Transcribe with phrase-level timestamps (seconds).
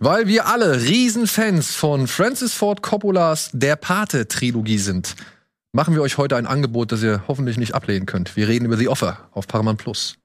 [0.00, 5.16] Weil wir alle Riesenfans von Francis Ford Coppolas Der Pate-Trilogie sind,
[5.72, 8.36] machen wir euch heute ein Angebot, das ihr hoffentlich nicht ablehnen könnt.
[8.36, 10.16] Wir reden über The Offer auf Paramount Plus.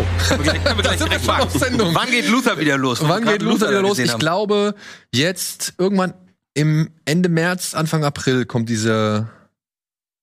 [0.00, 0.28] Oh.
[0.28, 1.94] Können wir gleich, können wir gleich direkt fragen.
[1.94, 3.00] Wann geht Luther wieder los?
[3.02, 3.98] Wann geht Luther wieder los?
[3.98, 4.74] Ich glaube,
[5.12, 6.14] jetzt irgendwann
[6.54, 9.30] im Ende März, Anfang April kommt dieser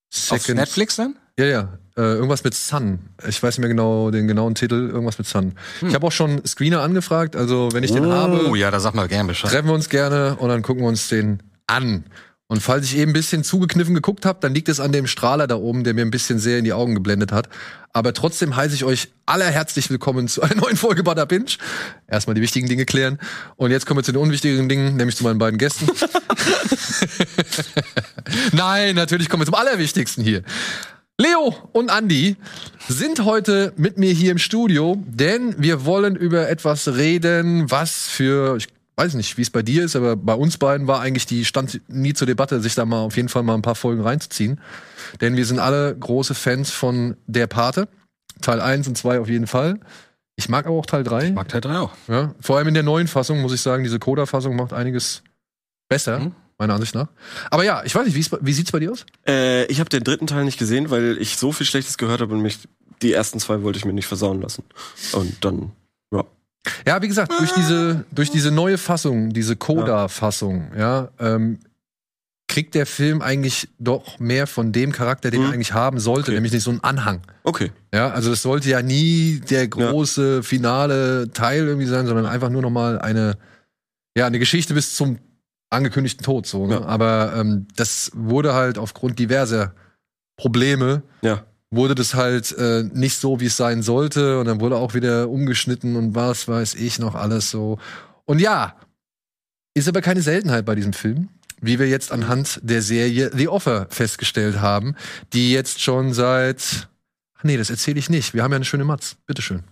[0.10, 0.42] Second.
[0.42, 1.16] Auf Netflix dann?
[1.38, 1.78] Ja, ja.
[1.96, 3.00] Äh, irgendwas mit Sun.
[3.28, 4.90] Ich weiß nicht mehr genau den genauen Titel.
[4.90, 5.54] Irgendwas mit Sun.
[5.80, 5.90] Hm.
[5.90, 7.36] Ich habe auch schon Screener angefragt.
[7.36, 9.52] Also wenn ich oh, den habe, oh ja, da sag mal gerne Bescheid.
[9.52, 12.06] Treffen wir uns gerne und dann gucken wir uns den an.
[12.50, 15.48] Und falls ich eben ein bisschen zugekniffen geguckt habe, dann liegt es an dem Strahler
[15.48, 17.50] da oben, der mir ein bisschen sehr in die Augen geblendet hat.
[17.92, 21.58] Aber trotzdem heiße ich euch alle herzlich willkommen zu einer neuen Folge Bada Binge.
[22.08, 23.20] Erstmal die wichtigen Dinge klären.
[23.58, 25.88] Und jetzt kommen wir zu den unwichtigen Dingen, nämlich zu meinen beiden Gästen.
[28.54, 30.44] Nein, natürlich kommen wir zum Allerwichtigsten hier.
[31.20, 32.38] Leo und Andy
[32.88, 38.56] sind heute mit mir hier im Studio, denn wir wollen über etwas reden, was für,
[38.56, 38.68] ich
[38.98, 41.82] weiß nicht, wie es bei dir ist, aber bei uns beiden war eigentlich die stand
[41.88, 44.60] nie zur Debatte, sich da mal auf jeden Fall mal ein paar Folgen reinzuziehen.
[45.22, 47.88] Denn wir sind alle große Fans von Der Pate.
[48.42, 49.80] Teil 1 und 2 auf jeden Fall.
[50.36, 51.28] Ich mag aber auch Teil 3.
[51.28, 51.92] Ich mag Teil 3 auch.
[52.08, 55.24] Ja, vor allem in der neuen Fassung muss ich sagen, diese Coda-Fassung macht einiges
[55.90, 56.20] besser.
[56.20, 56.36] Mhm.
[56.60, 57.08] Meiner Ansicht nach.
[57.52, 59.06] Aber ja, ich weiß nicht, wie sieht's bei dir aus?
[59.28, 62.34] Äh, ich habe den dritten Teil nicht gesehen, weil ich so viel Schlechtes gehört habe
[62.34, 62.68] und mich
[63.04, 64.64] die ersten zwei wollte ich mir nicht versauen lassen.
[65.12, 65.72] Und dann
[66.12, 66.24] ja,
[67.02, 71.60] wie gesagt, durch diese, durch diese neue Fassung, diese Coda-Fassung, ja, ähm,
[72.48, 75.48] kriegt der Film eigentlich doch mehr von dem Charakter, den mhm.
[75.48, 76.36] er eigentlich haben sollte, okay.
[76.36, 77.22] nämlich nicht so einen Anhang.
[77.44, 77.72] Okay.
[77.94, 80.42] Ja, also es sollte ja nie der große ja.
[80.42, 83.38] finale Teil irgendwie sein, sondern einfach nur noch mal eine,
[84.18, 85.20] ja, eine Geschichte bis zum
[85.70, 86.68] angekündigten Tod so.
[86.68, 86.76] Ne?
[86.76, 86.86] Ja.
[86.86, 89.74] Aber ähm, das wurde halt aufgrund diverser
[90.38, 94.40] Probleme ja wurde das halt äh, nicht so, wie es sein sollte.
[94.40, 97.80] Und dann wurde auch wieder umgeschnitten und was weiß ich noch alles so.
[98.26, 98.76] Und ja,
[99.74, 101.30] ist aber keine Seltenheit bei diesem Film,
[101.62, 104.96] wie wir jetzt anhand der Serie The Offer festgestellt haben,
[105.34, 106.90] die jetzt schon seit.
[107.38, 108.34] Ach nee, das erzähle ich nicht.
[108.34, 109.18] Wir haben ja eine schöne Matz.
[109.28, 109.64] Bitteschön.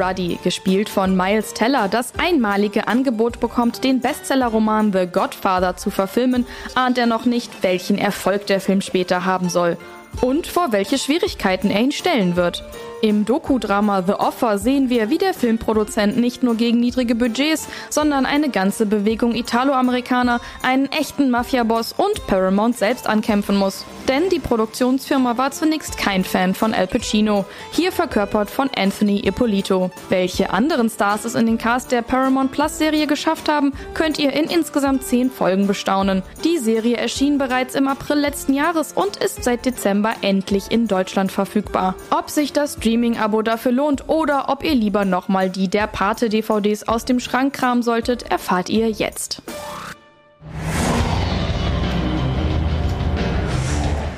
[0.00, 6.46] Ruddy, gespielt von Miles Teller, das einmalige Angebot bekommt, den Bestsellerroman The Godfather zu verfilmen,
[6.74, 9.76] ahnt er noch nicht, welchen Erfolg der Film später haben soll
[10.20, 12.62] und vor welche Schwierigkeiten er ihn stellen wird.
[13.04, 18.24] Im Doku-Drama The Offer sehen wir, wie der Filmproduzent nicht nur gegen niedrige Budgets, sondern
[18.24, 23.84] eine ganze Bewegung Italoamerikaner, einen echten Mafia-Boss und Paramount selbst ankämpfen muss.
[24.08, 29.90] Denn die Produktionsfirma war zunächst kein Fan von Al Pacino, hier verkörpert von Anthony Ippolito.
[30.08, 34.32] Welche anderen Stars es in den Cast der Paramount Plus Serie geschafft haben, könnt ihr
[34.32, 36.22] in insgesamt zehn Folgen bestaunen.
[36.42, 41.30] Die Serie erschien bereits im April letzten Jahres und ist seit Dezember endlich in Deutschland
[41.30, 41.94] verfügbar.
[42.10, 46.86] Ob sich das Stream Streaming-Abo dafür lohnt oder ob ihr lieber nochmal die der Pate-DVDs
[46.86, 49.42] aus dem Schrank kramen solltet, erfahrt ihr jetzt.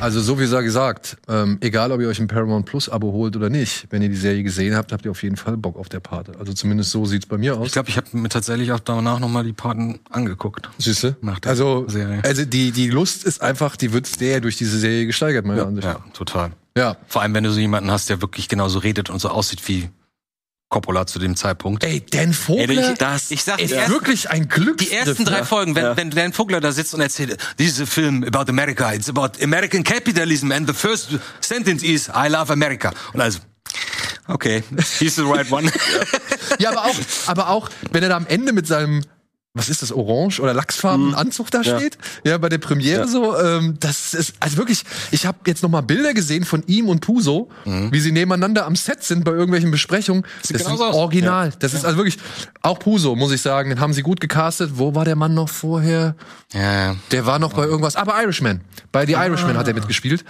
[0.01, 3.49] Also so wie gesagt, ähm, egal ob ihr euch ein Paramount Plus Abo holt oder
[3.49, 6.01] nicht, wenn ihr die Serie gesehen habt, habt ihr auf jeden Fall Bock auf der
[6.01, 6.33] Pate.
[6.39, 7.69] Also zumindest so sieht's bei mir aus.
[7.69, 10.69] Ich glaube, ich habe mir tatsächlich auch danach nochmal die Paten angeguckt.
[10.79, 11.17] Süße.
[11.45, 12.21] Also, Serie.
[12.25, 15.67] also die die Lust ist einfach, die wird sehr durch diese Serie gesteigert, meiner ja,
[15.67, 15.87] Ansicht.
[15.87, 16.53] Ja, total.
[16.77, 16.97] Ja.
[17.09, 19.89] Vor allem, wenn du so jemanden hast, der wirklich genauso redet und so aussieht wie
[20.69, 21.85] Coppola zu dem Zeitpunkt.
[21.85, 24.79] Ey, Dan Vogler, Ey, das, ich sag, ist erst, wirklich ein Glück.
[24.79, 25.97] Die ersten drei Folgen, wenn, ja.
[25.97, 30.51] wenn Dan Vogler da sitzt und erzählt, dieser Film about America, it's about American capitalism
[30.51, 32.93] and the first sentence is I love America.
[33.13, 33.39] Und also,
[34.27, 34.65] okay,
[34.99, 35.71] he's the right one.
[36.59, 36.97] ja, aber auch,
[37.27, 39.03] aber auch, wenn er da am Ende mit seinem
[39.57, 41.15] was ist das, orange oder lachsfarben mhm.
[41.15, 41.79] Anzug da ja.
[41.79, 43.07] steht, ja, bei der Premiere ja.
[43.07, 46.91] so, ähm, das ist, also wirklich, ich habe jetzt noch mal Bilder gesehen von ihm
[46.91, 47.91] und Puso, mhm.
[47.91, 50.27] wie sie nebeneinander am Set sind bei irgendwelchen Besprechungen.
[50.43, 51.49] Sieht das ist original.
[51.49, 51.55] Ja.
[51.59, 52.19] Das ist also wirklich,
[52.61, 54.73] auch Puso, muss ich sagen, den haben sie gut gecastet.
[54.75, 56.17] Wo war der Mann noch vorher?
[56.53, 56.95] Ja.
[57.11, 58.61] Der war noch bei irgendwas, aber Irishman.
[58.93, 59.27] Bei The ah.
[59.27, 60.23] Irishman hat er mitgespielt.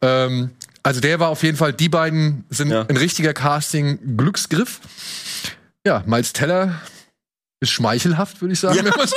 [0.00, 0.50] Ähm,
[0.82, 4.80] also der war auf jeden Fall, die beiden sind ein richtiger Casting-Glücksgriff.
[5.86, 6.80] Ja, Miles Teller
[7.62, 8.76] ist schmeichelhaft, würde ich sagen.
[8.76, 8.98] wenn man-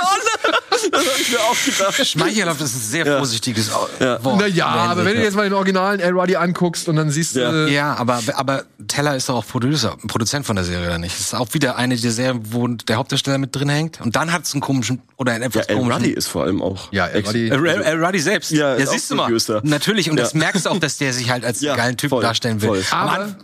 [1.32, 2.08] mir auch gedacht.
[2.08, 3.18] Schmeichelhaft ist ein sehr Ja.
[3.18, 4.24] vorsichtiges Ja.
[4.24, 4.40] Wort.
[4.40, 7.52] Naja, aber wenn du jetzt mal den originalen El Ruddy anguckst und dann siehst Ja.
[7.52, 10.98] du, äh, Ja, aber, aber Teller ist doch auch Producer, Produzent von der Serie, oder
[11.00, 11.16] nicht?
[11.16, 14.00] Das ist auch wieder eine der Serien, wo der Hauptdarsteller mit drin hängt.
[14.02, 15.94] Und dann hat es einen komischen, oder einen Ja, etwas El komischen.
[16.04, 16.92] Ruddy ist vor allem auch.
[16.94, 18.52] Ja, El Ruddy- El, El, El Ruddy selbst.
[18.52, 19.32] Ja, ist auch siehst du mal.
[19.64, 20.24] Natürlich, und Ja.
[20.24, 22.84] das merkst du auch, dass der sich halt als Ja, geilen Typ voll, darstellen will.
[22.84, 22.84] voll.
[22.92, 23.36] Aber,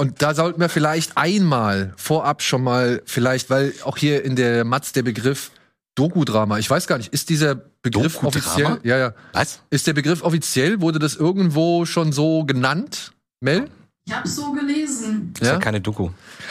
[0.00, 4.64] und da sollten wir vielleicht einmal vorab schon mal, vielleicht, weil auch hier in der
[4.64, 5.50] Matz der Begriff
[5.94, 8.80] Doku-Drama, ich weiß gar nicht, ist dieser Begriff offiziell?
[8.82, 9.14] Ja, ja.
[9.34, 9.60] Was?
[9.68, 10.80] Ist der Begriff offiziell?
[10.80, 13.12] Wurde das irgendwo schon so genannt?
[13.40, 13.68] Mel?
[14.06, 15.34] Ich hab's so gelesen.
[15.34, 16.08] Das ist ja keine Doku.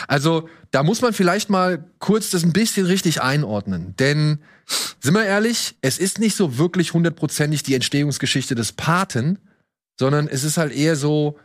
[0.07, 3.95] Also, da muss man vielleicht mal kurz das ein bisschen richtig einordnen.
[3.97, 4.37] Denn,
[4.99, 9.39] sind wir ehrlich, es ist nicht so wirklich hundertprozentig die Entstehungsgeschichte des Paten,
[9.99, 11.39] sondern es ist halt eher so,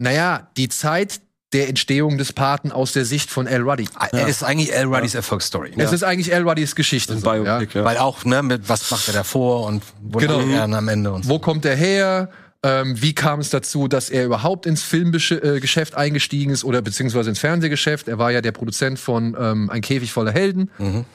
[0.00, 1.20] naja, die Zeit
[1.52, 3.88] der Entstehung des Paten aus der Sicht von El Ruddy.
[4.12, 5.72] Er ist eigentlich El Ruddys Erfolgsstory.
[5.76, 7.12] Es ist eigentlich El Ruddys Geschichte.
[7.14, 7.58] Ein So, ja.
[7.58, 7.84] Biopic, ja.
[7.84, 10.38] Weil auch, ne, mit was macht er davor und wo Genau.
[10.40, 11.30] er dann am Ende und so.
[11.30, 12.30] Wo kommt er her?
[12.62, 17.38] Ähm, wie kam es dazu, dass er überhaupt ins Filmgeschäft eingestiegen ist oder beziehungsweise ins
[17.40, 18.06] Fernsehgeschäft?
[18.06, 20.70] Er war ja der Produzent von ähm, Ein Käfig voller Helden,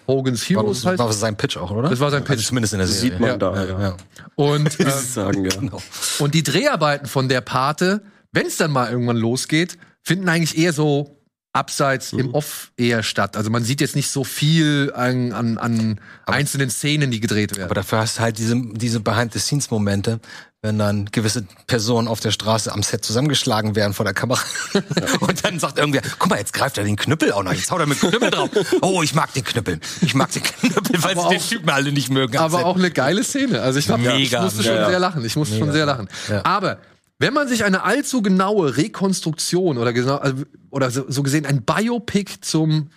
[0.08, 1.00] Hogan's War, Heroes das heißt.
[1.00, 1.90] war sein Pitch auch, oder?
[1.90, 2.32] Das war sein Pitch.
[2.32, 3.12] Also zumindest in der Serie.
[3.12, 3.38] Sieht man Ja.
[3.38, 3.80] da, Ja, ja.
[3.82, 3.96] ja.
[4.36, 5.56] Und, ähm, sagen, ja.
[5.60, 5.82] Genau.
[6.20, 8.02] und die Dreharbeiten von der Pate,
[8.36, 11.16] wenn es dann mal irgendwann losgeht, finden eigentlich eher so
[11.56, 13.38] abseits im Off eher statt.
[13.38, 17.64] Also man sieht jetzt nicht so viel an, an, an einzelnen Szenen, die gedreht werden.
[17.64, 20.20] Aber dafür hast du halt diese, diese Behind-the-Scenes-Momente,
[20.62, 24.42] wenn dann gewisse Personen auf der Straße am Set zusammengeschlagen werden vor der Kamera.
[25.22, 27.80] Und dann sagt irgendwer, guck mal, jetzt greift er den Knüppel auch noch, jetzt haut
[27.80, 28.50] er mit Knüppel drauf.
[28.82, 29.80] Oh, ich mag den Knüppel.
[30.02, 32.36] Ich mag den Knüppel, weil sie den Typen alle nicht mögen.
[32.36, 33.62] aber auch eine geile Szene.
[33.62, 34.42] Also ich, hab, ich Mega.
[34.42, 34.90] musste Ja, schon ja.
[34.90, 35.24] sehr lachen.
[35.24, 36.10] Ich musste schon sehr lachen.
[36.30, 36.44] Ja.
[36.44, 36.80] Aber
[37.20, 40.22] wenn man sich eine allzu genaue Rekonstruktion oder, genau,
[40.70, 42.90] oder so, so gesehen ein Biopic zum,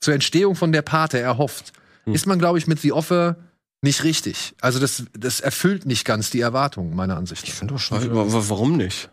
[0.00, 1.72] zur Entstehung von der Pate erhofft,
[2.04, 2.14] Hm.
[2.14, 3.36] ist man, glaube ich, mit The Offer
[3.82, 4.54] nicht richtig.
[4.60, 7.48] Also das, das erfüllt nicht ganz die Erwartungen, meiner Ansicht nach.
[7.48, 8.00] Ich finde doch schon.
[8.14, 9.10] Wa- wa- Warum nicht?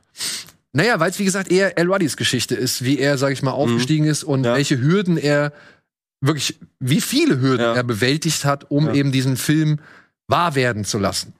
[0.73, 3.51] Naja, weil es wie gesagt eher El Ruddys Geschichte ist, wie er, sag ich mal,
[3.51, 4.45] aufgestiegen ist und Mhm.
[4.45, 4.53] Ja.
[4.55, 5.53] welche Hürden er
[6.21, 7.73] wirklich, wie viele Hürden Ja.
[7.73, 8.93] er bewältigt hat, um Ja.
[8.93, 9.79] eben diesen Film
[10.27, 11.33] wahr werden zu lassen.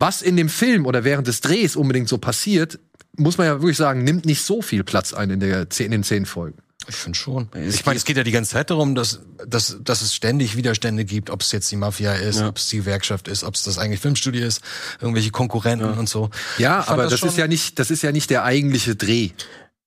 [0.00, 2.80] Was in dem Film oder während des Drehs unbedingt so passiert,
[3.16, 5.90] muss man ja wirklich sagen, nimmt nicht so viel Platz ein in, der, zehn- in
[5.92, 6.58] den zehn Folgen.
[6.88, 7.48] Ich finde schon.
[7.52, 10.56] Es Ich meine, es geht ja die ganze Zeit darum, dass, dass, dass es ständig
[10.56, 12.48] Widerstände gibt, ob es jetzt die Mafia ist, Ja.
[12.48, 14.62] ob es die Gewerkschaft ist, ob es das eigentlich Filmstudio ist,
[15.00, 16.30] irgendwelche Konkurrenten und so.
[16.56, 19.30] Ja, aber das, schon- ist ja nicht, das ist ja nicht der eigentliche Dreh.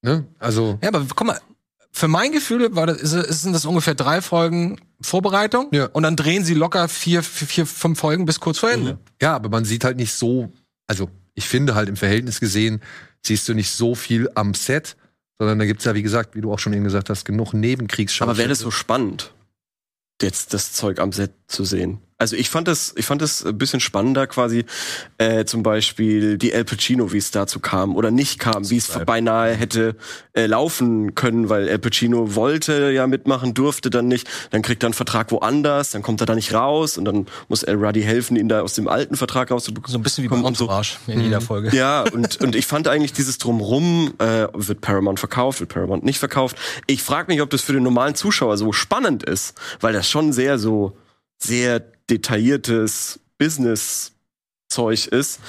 [0.02, 0.24] Ne?
[0.38, 1.40] Also, Ja, aber guck mal,
[1.96, 5.86] für mein Gefühl war das, ist, ist, sind das ungefähr drei Folgen Vorbereitung Ja.
[5.86, 8.98] und dann drehen sie locker vier, vier, vier fünf Folgen bis kurz vor Ende.
[9.22, 10.52] ja, aber man sieht halt nicht so,
[10.88, 12.80] also ich finde halt im Verhältnis gesehen,
[13.24, 14.96] siehst du nicht so viel am Set,
[15.38, 18.30] sondern da gibt's ja, wie gesagt, wie du auch schon eben gesagt hast, genug Nebenkriegsschauspieler.
[18.30, 19.32] Aber wäre das so spannend,
[20.20, 21.98] jetzt das Zeug am Set zu sehen?
[22.16, 24.64] Also ich fand das, ich fand das ein bisschen spannender quasi,
[25.18, 28.88] äh, zum Beispiel die El Pacino, wie es dazu kam oder nicht kam, wie es
[29.04, 29.96] beinahe hätte
[30.32, 34.88] äh, laufen können, weil El Pacino wollte ja mitmachen, durfte dann nicht, dann kriegt er
[34.88, 38.36] einen Vertrag woanders, dann kommt er da nicht raus und dann muss El Ruddy helfen,
[38.36, 39.92] ihn da aus dem alten Vertrag rauszubekommen.
[39.92, 40.64] So ein bisschen wie bei und so.
[40.64, 41.74] Entourage in jeder Folge.
[41.76, 46.18] Ja, und, und ich fand eigentlich dieses Drumrum, äh, wird Paramount verkauft, wird Paramount nicht
[46.18, 46.56] verkauft.
[46.86, 50.32] Ich frage mich, ob das für den normalen Zuschauer so spannend ist, weil das schon
[50.32, 50.96] sehr so,
[51.38, 55.40] sehr detailliertes Business-Zeug ist.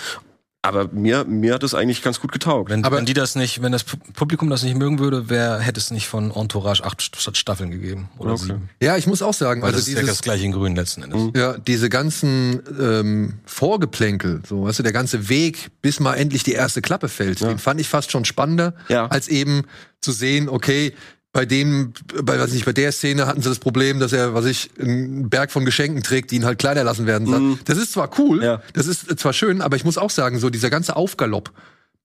[0.62, 2.72] Aber mir, mir hat es eigentlich ganz gut getaugt.
[2.72, 5.60] Wenn, Aber- wenn die das nicht, wenn das Pu- Publikum das nicht mögen würde, wär,
[5.60, 8.10] hätte es nicht von Entourage acht St- Staffeln gegeben.
[8.18, 8.46] Oder Okay.
[8.46, 8.70] sieben.
[8.82, 10.76] Ja, ich muss auch sagen, Weil also das ist ja dieses, das gleiche in Grün
[10.76, 11.40] letzten Endes.
[11.40, 16.54] ja, diese ganzen ähm, Vorgeplänkel, so, weißt du, der ganze Weg, bis mal endlich die
[16.54, 19.06] erste Klappe fällt, den fand ich fast schon spannender, Ja.
[19.06, 19.66] als eben
[20.02, 20.96] zu sehen, okay,
[21.36, 21.92] bei dem,
[22.24, 25.30] bei was nicht, bei der Szene hatten sie das Problem, dass er, was ich, einen
[25.30, 27.28] Berg von Geschenken trägt, die ihn halt Kleider lassen werden.
[27.28, 27.60] Mhm.
[27.66, 28.62] Das ist zwar cool, Ja.
[28.72, 31.52] das ist zwar schön, aber ich muss auch sagen, so dieser ganze Aufgalopp,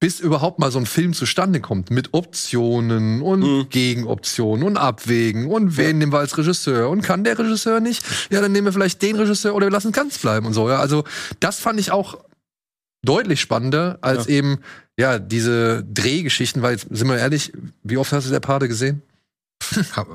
[0.00, 3.66] bis überhaupt mal so ein Film zustande kommt, mit Optionen und Mhm.
[3.70, 8.40] Gegenoptionen und Abwägen und wen nehmen wir als Regisseur und kann der Regisseur nicht, ja,
[8.40, 10.80] dann nehmen wir vielleicht den Regisseur oder wir lassen es ganz bleiben und so, ja.
[10.80, 11.04] Also,
[11.38, 12.18] das fand ich auch
[13.04, 14.58] deutlich spannender als eben,
[14.98, 17.52] ja, diese Drehgeschichten, weil, jetzt, sind wir ehrlich,
[17.84, 19.02] wie oft hast du der Pate gesehen?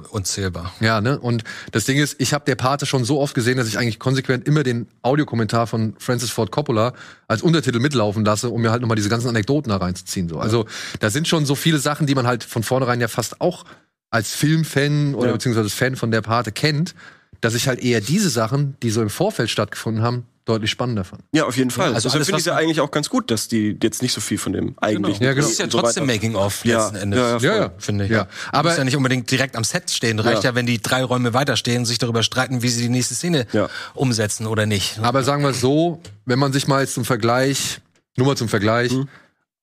[0.10, 0.74] Unzählbar.
[0.80, 1.20] Ja, ne?
[1.20, 4.00] Und das Ding ist, ich habe der Pate schon so oft gesehen, dass ich eigentlich
[4.00, 6.94] konsequent immer den Audiokommentar von Francis Ford Coppola
[7.28, 10.28] als Untertitel mitlaufen lasse, um mir halt nochmal diese ganzen Anekdoten da reinzuziehen.
[10.30, 10.40] So.
[10.40, 10.66] Also
[11.00, 13.66] da sind schon so viele Sachen, die man halt von vornherein ja fast auch
[14.10, 15.34] als Filmfan oder Ja.
[15.34, 16.96] beziehungsweise Fan von der Pate kennt,
[17.42, 21.24] dass ich halt eher diese Sachen, die so im Vorfeld stattgefunden haben, deutlich spannender fand.
[21.34, 21.94] Ja, auf jeden Fall.
[21.94, 24.14] also also alles, finde ich was ja eigentlich auch ganz gut, dass die jetzt nicht
[24.14, 25.24] so viel von dem eigentlichen.
[25.24, 25.42] Ja, genau.
[25.44, 26.14] Das ist ja so trotzdem weiter.
[26.14, 27.20] Making-of Ja, letzten Endes.
[27.20, 27.56] ja, ja.
[27.56, 27.72] Ja, ja.
[27.80, 28.12] Finde ich.
[28.12, 30.20] Ja, aber muss ja nicht unbedingt direkt am Set stehen.
[30.20, 30.56] Reicht ja, Ja.
[30.56, 33.70] wenn die drei Räume weiterstehen und sich darüber streiten, wie sie die nächste Szene Ja.
[33.96, 35.00] umsetzen oder nicht.
[35.00, 37.82] Aber sagen wir so, wenn man sich mal jetzt zum Vergleich,
[38.16, 39.08] nur mal zum Vergleich, Mhm.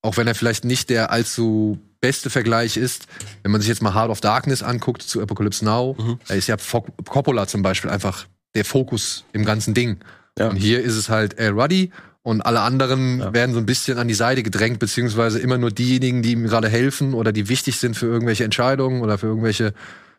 [0.03, 3.07] auch wenn er vielleicht nicht der allzu beste Vergleich ist,
[3.45, 6.19] wenn man sich jetzt mal Heart of Darkness anguckt zu Apocalypse Now, Mhm.
[6.27, 6.57] da ist ja
[7.09, 9.99] Coppola zum Beispiel einfach der Fokus im ganzen Ding.
[10.39, 10.49] Ja.
[10.49, 11.91] Und hier ist es halt El Ruddy
[12.23, 13.33] und alle anderen Ja.
[13.35, 16.69] werden so ein bisschen an die Seite gedrängt, beziehungsweise immer nur diejenigen, die ihm gerade
[16.69, 19.75] helfen oder die wichtig sind für irgendwelche Entscheidungen oder für irgendwelche,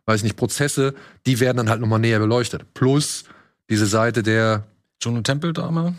[0.05, 0.93] weiß ich nicht, Prozesse,
[1.25, 2.65] die werden dann halt nochmal näher beleuchtet.
[2.73, 3.23] Plus
[3.69, 4.65] diese Seite der,
[5.01, 5.95] Juno Temple-Dame.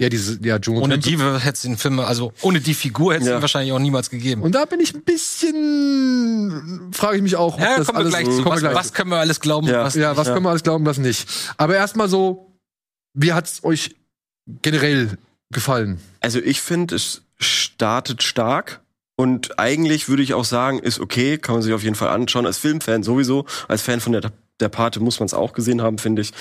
[0.00, 1.38] ja, diese, ja, Juno Ohne Temple.
[1.38, 3.36] die hätte es den Film, also ohne die Figur hätte es Ja.
[3.36, 4.42] ihn wahrscheinlich auch niemals gegeben.
[4.42, 8.00] Und da bin ich ein bisschen, frage ich mich auch, ob ja, das kommen wir
[8.00, 8.44] alles, gleich zu.
[8.44, 9.66] wir Was, gleich was können wir alles glauben?
[9.68, 9.84] Ja.
[9.84, 11.28] Was ja, was können wir alles glauben, was nicht.
[11.56, 12.50] Aber erstmal so,
[13.14, 13.94] wie hat's euch
[14.46, 15.16] generell
[15.50, 16.00] gefallen?
[16.20, 18.80] Also ich finde, es startet stark.
[19.16, 22.46] Und eigentlich würde ich auch sagen, ist okay, kann man sich auf jeden Fall anschauen.
[22.46, 25.98] Als Filmfan sowieso, als Fan von der, der Pate muss man es auch gesehen haben,
[25.98, 26.32] finde ich.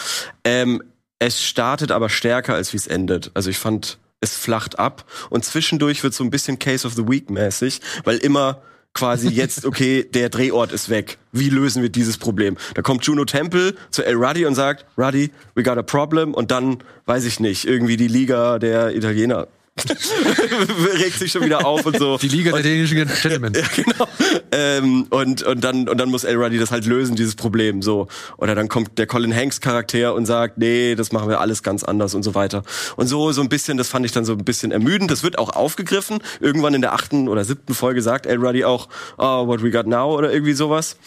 [0.44, 0.82] Ähm,
[1.20, 3.30] es startet aber stärker, als wie es endet.
[3.36, 5.06] Also ich fand, es flacht ab.
[5.30, 8.62] Und zwischendurch wird so ein bisschen Case of the Week mäßig, weil immer
[8.94, 11.18] quasi jetzt, okay, der Drehort ist weg.
[11.32, 12.58] Wie lösen wir dieses Problem?
[12.76, 16.34] Da kommt Juno Temple zu El Ruddy und sagt, Ruddy, we got a problem.
[16.34, 19.48] Und dann, weiß ich nicht, irgendwie die Liga der Italiener
[21.00, 22.18] regt sich schon wieder auf und so.
[22.18, 23.54] Die Liga der dänischen Gentlemen.
[23.64, 24.08] Ja, genau.
[24.52, 27.82] Ähm, und, und, dann, und dann muss El Ruddy das halt lösen, dieses Problem.
[27.82, 28.08] So.
[28.38, 31.84] Oder dann kommt der Colin Hanks Charakter und sagt, nee, das machen wir alles ganz
[31.84, 32.64] anders und so weiter.
[32.98, 35.10] Und so, so ein bisschen, das fand ich dann so ein bisschen ermüdend.
[35.10, 36.20] Das wird auch aufgegriffen.
[36.40, 39.88] Irgendwann in der achten oder siebten Folge sagt El Ruddy auch, oh, what we got
[39.88, 40.98] now oder irgendwie sowas.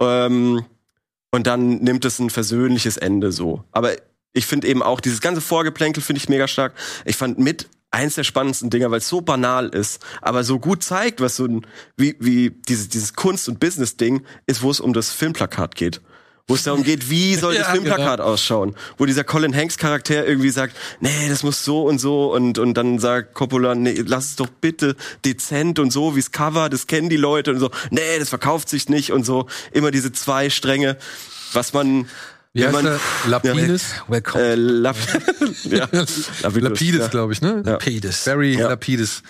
[0.00, 0.64] Ähm,
[1.30, 3.62] und dann nimmt es ein versöhnliches Ende so.
[3.70, 3.92] Aber
[4.32, 6.74] ich finde eben auch, dieses ganze Vorgeplänkel finde ich mega stark.
[7.04, 10.82] Ich fand mit eins der spannendsten Dinger, weil es so banal ist, aber so gut
[10.82, 14.92] zeigt, was so ein, wie, wie dieses, dieses Kunst- und Business-Ding ist, wo es um
[14.92, 16.02] das Filmplakat geht.
[16.46, 18.76] Wo es darum geht, wie soll das Ja, Filmplakat ausschauen?
[18.98, 22.74] Wo dieser Colin Hanks Charakter irgendwie sagt, nee, das muss so und so und, und
[22.74, 27.08] dann sagt Coppola, nee, lass es doch bitte dezent und so, wie's Cover, das kennen
[27.08, 29.46] die Leute und so, nee, das verkauft sich nicht und so.
[29.72, 30.98] Immer diese zwei Stränge,
[31.52, 32.08] was man,
[32.56, 33.00] Wie heißt man, der?
[33.26, 33.82] Lapidus?
[34.08, 34.42] Welcome.
[34.44, 34.96] äh, Lap
[35.64, 37.08] ja, Lapidus, Lapidus, ja.
[37.08, 37.62] glaube ich, ne?
[37.64, 37.76] Ja.
[37.76, 38.24] Pedis.
[38.24, 38.68] Barry Ja.
[38.68, 39.22] Lapidus.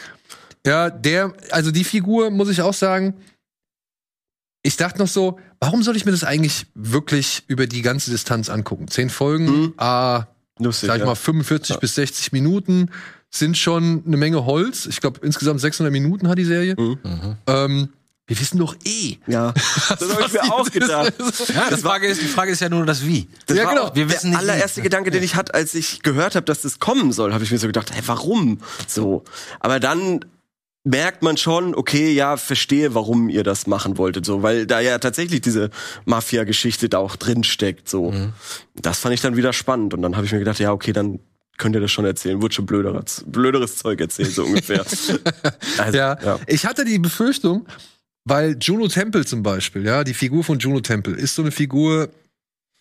[0.66, 3.14] Ja, der, also die Figur, muss ich auch sagen,
[4.62, 8.48] ich dachte noch so, warum soll ich mir das eigentlich wirklich über die ganze Distanz
[8.48, 8.88] angucken?
[8.88, 9.74] Zehn Folgen, Mhm.
[9.76, 10.24] ah,
[10.58, 11.06] Lustig, sag ich ja.
[11.06, 11.80] mal 45 Ja.
[11.80, 12.90] bis 60 Minuten
[13.30, 14.86] sind schon eine Menge Holz.
[14.86, 16.74] Ich glaube, insgesamt 600 Minuten hat die Serie.
[16.78, 17.36] Mhm.
[17.46, 17.88] Ähm,
[18.28, 19.16] wir wissen doch eh.
[19.26, 19.52] Ja,
[19.88, 21.14] das habe ich mir auch gedacht.
[21.54, 23.28] Ja, die Frage, ist, die Frage ist ja nur das Wie.
[23.46, 23.84] Das Ja, genau.
[23.84, 24.42] auch Wir der wissen nicht, wie.
[24.50, 27.50] allererste Gedanke, den ich hatte, als ich gehört habe, dass das kommen soll, habe ich
[27.52, 29.22] mir so gedacht, hey, warum so?
[29.60, 30.24] Aber dann
[30.82, 34.98] merkt man schon, okay, ja, verstehe, warum ihr das machen wolltet, so, weil da ja
[34.98, 35.70] tatsächlich diese
[36.04, 38.12] Mafia-Geschichte da auch drin steckt, so.
[38.12, 38.32] Mhm.
[38.74, 41.18] Das fand ich dann wieder spannend und dann habe ich mir gedacht, ja, okay, dann
[41.58, 44.84] könnt ihr das schon erzählen, wird schon blöderes, blöderes Zeug erzählen, so ungefähr.
[45.78, 46.18] also, Ja.
[46.22, 46.38] ja.
[46.46, 47.66] Ich hatte die Befürchtung,
[48.26, 52.10] weil Juno Temple zum Beispiel, ja, die Figur von Juno Temple ist so eine Figur,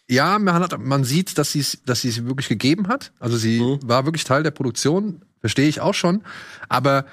[0.10, 3.12] ja, man, hat, man sieht, dass sie es dass sie es wirklich gegeben hat.
[3.20, 3.80] Also sie Mhm.
[3.84, 6.24] war wirklich Teil der Produktion, verstehe ich auch schon.
[6.68, 7.06] Aber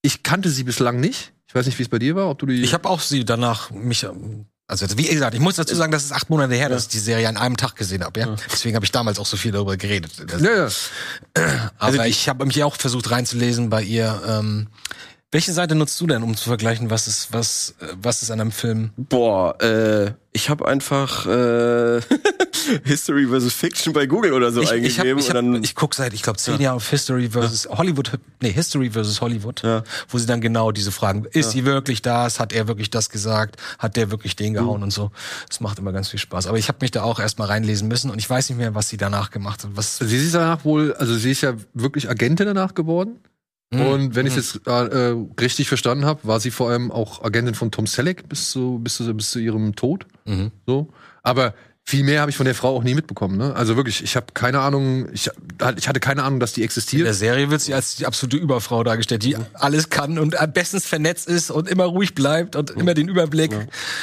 [0.00, 1.32] ich kannte sie bislang nicht.
[1.48, 2.62] Ich weiß nicht, wie es bei dir war, ob du die.
[2.62, 6.04] Ich habe auch sie danach mich ähm, also wie gesagt, ich muss dazu sagen, das
[6.04, 8.20] ist acht Monate her, dass ich die Serie an einem Tag gesehen habe.
[8.20, 8.36] Ja?
[8.52, 10.12] Deswegen habe ich damals auch so viel darüber geredet.
[10.28, 10.68] Das, ja,
[11.36, 11.72] ja.
[11.78, 14.22] aber ich habe mich auch versucht reinzulesen bei ihr.
[14.24, 14.68] Ähm,
[15.32, 18.40] welche Seite nutzt du denn, um zu vergleichen, was ist was äh, was ist an
[18.40, 18.90] einem Film?
[18.96, 22.00] Boah, äh, ich habe einfach äh,
[22.84, 23.52] History vs.
[23.52, 26.12] Fiction bei Google oder so ich, ich, hab, eingegeben ich, hab, dann ich guck seit
[26.14, 29.82] ich glaube zehn Jahren auf History versus Hollywood, nee History versus Hollywood, Ja.
[30.08, 32.40] wo sie dann genau diese Fragen: Ist sie wirklich das?
[32.40, 33.56] Hat er wirklich das gesagt?
[33.78, 34.84] Hat der wirklich den gehauen Mhm.
[34.84, 35.10] und so?
[35.48, 36.46] Das macht immer ganz viel Spaß.
[36.48, 38.88] Aber ich habe mich da auch erstmal reinlesen müssen und ich weiß nicht mehr, was
[38.88, 39.70] sie danach gemacht hat.
[39.74, 43.20] Was Sie ist danach wohl, also sie ist ja wirklich Agentin danach geworden.
[43.72, 43.80] Mhm.
[43.86, 47.22] Und wenn ich es jetzt äh, äh, richtig verstanden habe, war sie vor allem auch
[47.22, 50.06] Agentin von Tom Selleck bis zu, bis zu, bis zu ihrem Tod.
[50.24, 50.50] Mhm.
[50.66, 50.88] So.
[51.22, 53.36] Aber viel mehr habe ich von der Frau auch nie mitbekommen.
[53.36, 53.54] Ne?
[53.54, 55.30] Also wirklich, ich habe keine Ahnung, ich,
[55.76, 57.06] ich hatte keine Ahnung, dass die In existiert.
[57.06, 60.86] der Serie wird sie als die absolute Überfrau dargestellt, die alles kann und am bestens
[60.86, 63.52] vernetzt ist und immer ruhig bleibt und immer den Überblick.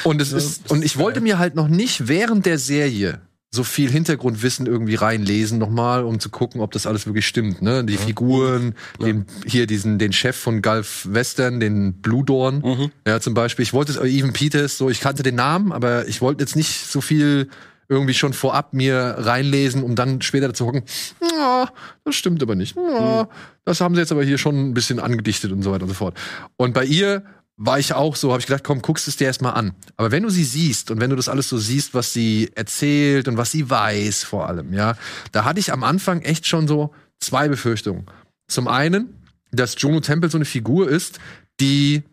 [0.03, 3.89] Und es ist, und ich wollte mir halt noch nicht während der Serie so viel
[3.89, 7.61] Hintergrundwissen irgendwie reinlesen nochmal, um zu gucken, ob das alles wirklich stimmt.
[7.61, 7.83] Ne?
[7.83, 13.33] Die Figuren, den, hier diesen, den Chef von Gulf Western, den Blue Dawn, ja zum
[13.33, 13.63] Beispiel.
[13.63, 16.87] Ich wollte es, Even Peters, so ich kannte den Namen, aber ich wollte jetzt nicht
[16.87, 17.49] so viel
[17.89, 20.83] irgendwie schon vorab mir reinlesen, um dann später zu hocken,
[21.21, 21.69] ja,
[22.03, 22.75] das stimmt aber nicht.
[22.75, 23.29] Ja,
[23.63, 25.95] das haben sie jetzt aber hier schon ein bisschen angedichtet und so weiter und so
[25.95, 26.17] fort.
[26.57, 27.23] Und bei ihr
[27.57, 29.73] war ich auch so, habe ich gedacht, komm, guckst es dir erstmal an.
[29.95, 33.27] Aber wenn du sie siehst und wenn du das alles so siehst, was sie erzählt
[33.27, 34.95] und was sie weiß vor allem, ja,
[35.31, 38.05] da hatte ich am Anfang echt schon so zwei Befürchtungen.
[38.47, 41.19] Zum einen, dass Juno Temple so eine Figur ist,
[41.59, 42.03] die,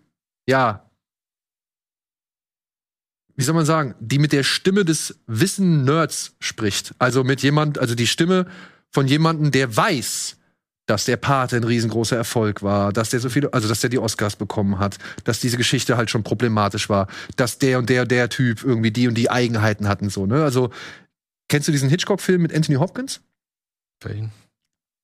[0.49, 0.91] ja,
[3.37, 6.95] wie soll man sagen, die mit der Stimme des Wissen-Nerds spricht.
[6.99, 8.47] Also mit jemand, also die Stimme
[8.91, 10.37] von jemandem, der weiß,
[10.87, 13.99] dass der Pate ein riesengroßer Erfolg war, dass der so viele, also dass der die
[13.99, 18.29] Oscars bekommen hat, dass diese Geschichte halt schon problematisch war, dass der und der der
[18.29, 20.45] Typ irgendwie die und die Eigenheiten hatten so, ne?
[20.45, 20.71] Also
[21.49, 23.21] kennst du diesen Hitchcock-Film mit Anthony Hopkins?
[24.03, 24.31] Welchen?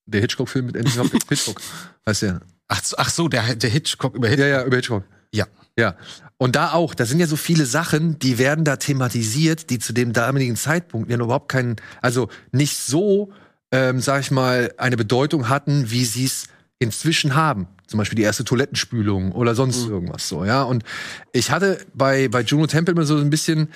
[0.06, 1.60] Der Hitchcock-Film mit Anthony Hopkins, Hitchcock,
[2.06, 2.40] heißt der.
[2.68, 4.46] Ach, so- ach so, der, der Hitchcock über Hitchcock.
[4.46, 5.04] Ja, ja, über Hitchcock.
[5.32, 5.46] Ja.
[5.78, 5.96] Ja.
[6.37, 9.92] Und da auch, da sind ja so viele Sachen, die werden da thematisiert, die zu
[9.92, 13.32] dem damaligen Zeitpunkt ja überhaupt keinen, also nicht so,
[13.73, 16.49] ähm, sag ich mal, eine Bedeutung hatten, wie sie es
[16.79, 17.69] inzwischen haben.
[17.87, 20.62] Zum Beispiel die erste Toilettenspülung oder sonst irgendwas so, ja.
[20.62, 20.85] Und
[21.33, 23.69] ich hatte bei, bei Juno Temple immer so ein bisschen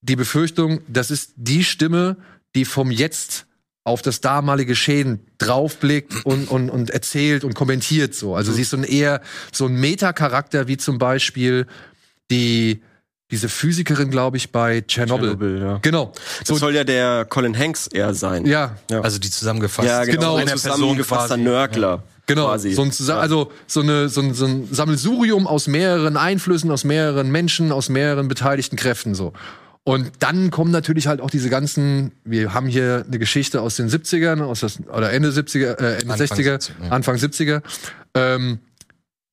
[0.00, 2.16] die Befürchtung, das ist die Stimme,
[2.54, 3.46] die vom Jetzt
[3.84, 8.34] auf das damalige Geschehen draufblickt und, und, und erzählt und kommentiert so.
[8.34, 11.66] Also sie ist so ein eher so ein Meta-Charakter wie zum Beispiel
[12.30, 12.82] die
[13.30, 15.28] diese Physikerin, glaube ich, bei Tschernobyl.
[15.36, 15.78] Tschernobyl, ja.
[15.82, 16.12] Genau.
[16.40, 18.46] Das So, soll ja der Colin Hanks eher sein.
[18.46, 19.86] ja, Also die zusammengefasst.
[19.88, 20.12] ja genau.
[20.14, 21.36] genau, so eine ein Person zusammengefasster.
[21.36, 22.02] Nörgler.
[22.26, 22.72] Genau, Quasi.
[22.74, 26.84] so ein Zusa also so, eine, so, ein, so ein Sammelsurium aus mehreren Einflüssen, aus
[26.84, 29.32] mehreren Menschen, aus mehreren beteiligten Kräften so.
[29.84, 33.88] Und dann kommen natürlich halt auch diese ganzen, wir haben hier eine Geschichte aus den
[33.88, 36.90] 70ern, aus das, oder Ende 70er, äh, Ende Anfang 60er, 70er, ja.
[36.90, 37.62] Anfang 70er.
[38.14, 38.58] Ähm,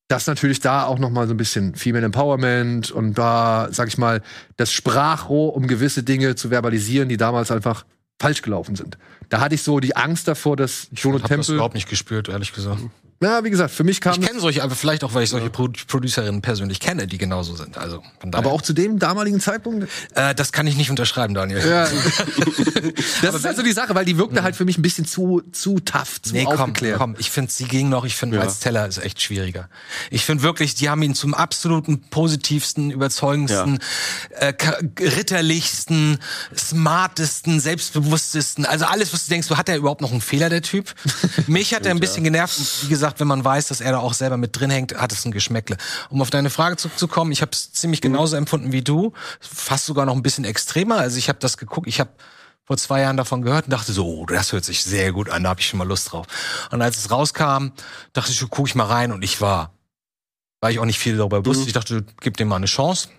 [0.08, 3.98] dass natürlich da auch noch mal so ein bisschen Female Empowerment und da, sag ich
[3.98, 4.22] mal,
[4.58, 7.86] das Sprachrohr, um gewisse Dinge zu verbalisieren, die damals einfach
[8.22, 8.98] falsch gelaufen sind.
[9.30, 11.56] Da hatte ich so die Angst davor, dass Juno Ich habe das Temple.
[11.56, 12.82] überhaupt nicht gespürt, ehrlich gesagt.
[13.22, 15.50] Ja, wie gesagt, für mich kam Ich kenne solche, aber vielleicht auch, weil ich solche
[15.50, 17.78] Pro Producerinnen persönlich kenne, die genauso sind.
[17.78, 18.46] Also von daher.
[18.46, 19.88] aber auch zu dem damaligen Zeitpunkt.
[20.16, 21.60] äh, das kann ich nicht unterschreiben, Daniel.
[21.66, 21.88] Ja.
[23.22, 25.80] das ist also die Sache, weil die wirkte halt für mich ein bisschen zu zu
[25.80, 26.98] tough, zu Nee, komm, aufgeklärt.
[27.00, 28.04] komm, ich finde, sie ging noch.
[28.04, 29.70] Ich finde, als Teller ist echt schwieriger.
[30.12, 33.80] Ich finde wirklich, die haben ihn zum absoluten positivsten, überzeugendsten,
[34.32, 36.20] äh, ka- ritterlichsten,
[36.56, 38.66] smartesten, selbstbewusstesten.
[38.66, 40.94] Also alles, was du denkst, so hat er überhaupt noch einen Fehler, der Typ?
[41.48, 42.58] Mich hat er ein bisschen genervt.
[42.60, 45.12] Und wie gesagt, wenn man weiß, dass er da auch selber mit drin hängt, hat
[45.12, 45.78] es ein Geschmäckle.
[46.10, 50.06] Um auf deine Frage zurückzukommen, ich habe es ziemlich genauso empfunden wie du, fast sogar
[50.06, 50.98] noch ein bisschen extremer.
[50.98, 52.12] Also ich habe das geguckt, ich habe
[52.66, 55.44] vor zwei Jahren davon gehört und dachte so, oh, das hört sich sehr gut an,
[55.44, 56.26] da habe ich schon mal Lust drauf.
[56.72, 57.70] Und als es rauskam,
[58.14, 59.74] dachte ich, guck ich mal rein und ich war,
[60.62, 63.10] weil ich auch nicht viel darüber wusste, ich dachte, gib dem mal eine Chance.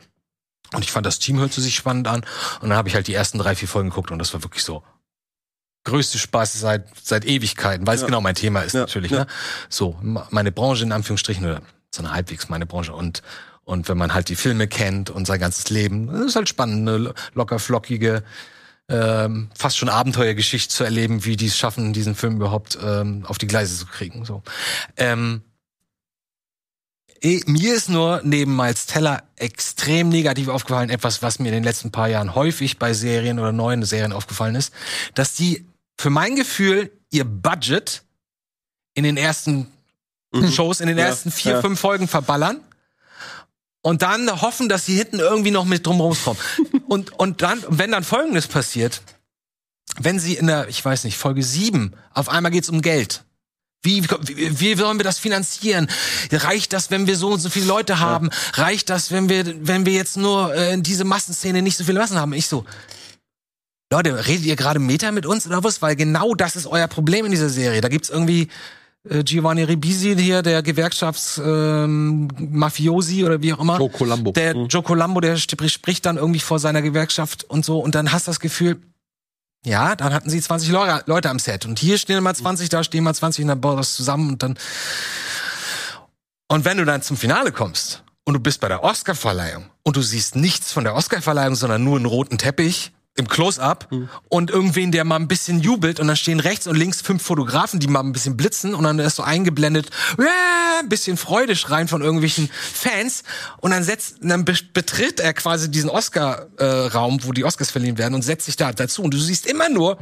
[0.73, 2.25] Und ich fand, das Team hörte sich spannend an.
[2.61, 4.65] Und dann habe ich halt die ersten drei, vier Folgen geguckt und das war wirklich
[4.65, 4.83] so
[5.87, 8.07] größte Spaß seit, seit Ewigkeiten, weil es Ja.
[8.07, 9.11] genau mein Thema ist Ja, natürlich.
[9.11, 9.27] Ne?
[9.71, 9.97] So,
[10.31, 11.63] meine Branche in Anführungsstrichen oder
[11.95, 13.23] so eine halbwegs meine Branche und
[13.65, 16.89] und wenn man halt die Filme kennt und sein ganzes Leben, das ist halt spannend,
[16.89, 18.23] eine locker flockige,
[18.89, 23.39] ähm, fast schon Abenteuergeschichte zu erleben, wie die es schaffen, diesen Film überhaupt ähm, auf
[23.39, 24.25] die Gleise zu kriegen.
[24.25, 24.45] So.
[24.97, 25.43] Ähm,
[27.21, 31.65] eh, mir ist nur neben Miles Teller extrem negativ aufgefallen, etwas, was mir in den
[31.65, 34.73] letzten paar Jahren häufig bei Serien oder neuen Serien aufgefallen ist,
[35.15, 35.67] dass die
[35.99, 38.03] für mein Gefühl ihr Budget
[38.95, 39.71] in den ersten
[40.53, 41.01] Shows, in den Mhm.
[41.01, 41.61] Ja, ersten vier, ja.
[41.61, 42.61] fünf Folgen verballern
[43.83, 46.43] und dann hoffen, dass sie hinten irgendwie noch mit drum rauskommen.
[46.89, 49.03] und, und dann, wenn dann Folgendes passiert,
[49.99, 53.23] wenn sie in der, ich weiß nicht, Folge sieben, auf einmal geht's um Geld.
[53.83, 55.89] Wie, wie, wie sollen wir das finanzieren?
[56.33, 58.31] Reicht das, wenn wir so und so viele Leute haben?
[58.55, 62.01] Reicht das, wenn wir, wenn wir jetzt nur äh, in diese Massenszene nicht so viele
[62.01, 62.33] Massen haben?
[62.33, 62.65] Ich so,
[63.93, 65.81] Leute, redet ihr gerade Meta mit uns oder was?
[65.81, 67.81] Weil genau das ist euer Problem in dieser Serie.
[67.81, 68.49] Da gibt's irgendwie
[69.09, 73.79] äh, Giovanni Ribisi hier, der Gewerkschafts ähm, oder wie auch immer.
[73.79, 74.33] Joe Colombo.
[74.33, 78.11] Der Joe Colombo, der sp- spricht dann irgendwie vor seiner Gewerkschaft und so und dann
[78.11, 78.81] hast du das Gefühl,
[79.65, 82.83] ja, dann hatten sie 20 Leute, Leute am Set und hier stehen mal 20, da
[82.83, 84.59] stehen mal 20 und dann baut das zusammen und dann
[86.49, 90.03] und wenn du dann zum Finale kommst und du bist bei der Oscarverleihung und du
[90.03, 93.89] siehst nichts von der Oscarverleihung, sondern nur einen roten Teppich im Close-up
[94.29, 97.81] und irgendwen, der mal ein bisschen jubelt und dann stehen rechts und links fünf Fotografen,
[97.81, 101.89] die mal ein bisschen blitzen und dann ist so eingeblendet, ja, ein bisschen Freude schreien
[101.89, 103.25] von irgendwelchen Fans
[103.59, 108.15] und dann setzt, dann be betritt er quasi diesen Oscar-Raum, wo die Oscars verliehen werden
[108.15, 109.99] und setzt sich da dazu und du siehst immer nur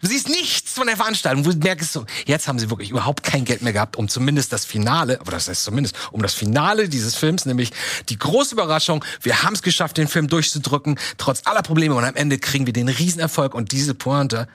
[0.00, 1.42] Du siehst nichts von der Veranstaltung.
[1.42, 4.64] Du merkst so, jetzt haben sie wirklich überhaupt kein Geld mehr gehabt, um zumindest das
[4.64, 7.72] Finale, aber das heißt zumindest, um das Finale dieses Films, nämlich
[8.08, 12.14] die große Überraschung, wir haben es geschafft, den Film durchzudrücken, trotz aller Probleme und am
[12.14, 14.46] Ende kriegen wir den Riesenerfolg und diese Pointe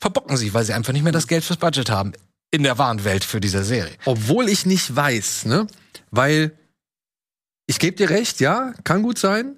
[0.00, 2.12] verbocken sie, weil sie einfach nicht mehr das Geld fürs Budget haben
[2.50, 3.92] in der wahren Welt für diese Serie.
[4.06, 5.66] Obwohl ich nicht weiß, ne?
[6.10, 6.56] Weil
[7.66, 9.56] ich gebe dir recht, ja, kann gut sein.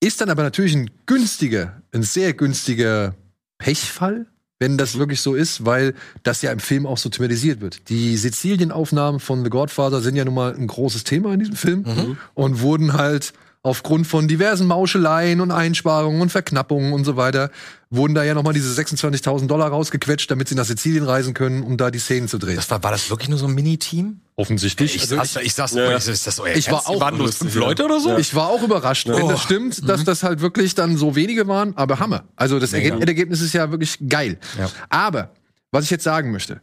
[0.00, 3.14] Ist dann aber natürlich ein günstiger, ein sehr günstiger
[3.58, 4.26] Pechfall,
[4.62, 7.88] wenn das wirklich so ist, weil das ja im Film auch so thematisiert wird.
[7.88, 12.16] Die Sizilienaufnahmen von The Godfather sind ja nun mal ein großes Thema in diesem Film
[12.34, 13.32] und wurden halt
[13.64, 17.50] aufgrund von diversen Mauscheleien und Einsparungen und Verknappungen und so weiter,
[17.94, 21.62] wurden da ja noch mal diese 26.000 Dollar rausgequetscht, damit sie nach Sizilien reisen können,
[21.62, 22.56] um da die Szenen zu drehen.
[22.56, 24.20] Das war, war das wirklich nur so ein Mini-Team?
[24.34, 24.96] offensichtlich.
[24.96, 25.96] Ich, Also saß, ich saß, Ja.
[25.96, 26.88] ich, ist das so Ich war ernst?
[26.88, 28.16] Auch waren nur fünf Leute oder so?
[28.16, 29.28] Ich war auch überrascht, wenn Oh.
[29.28, 32.24] das stimmt, dass das halt wirklich dann so wenige waren, aber Hammer.
[32.34, 34.38] Also das Ergebnis, Endergebnis ist ja wirklich geil.
[34.58, 34.70] Ja.
[34.88, 35.32] Aber,
[35.70, 36.60] was ich jetzt sagen möchte,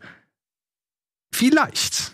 [1.32, 2.12] vielleicht,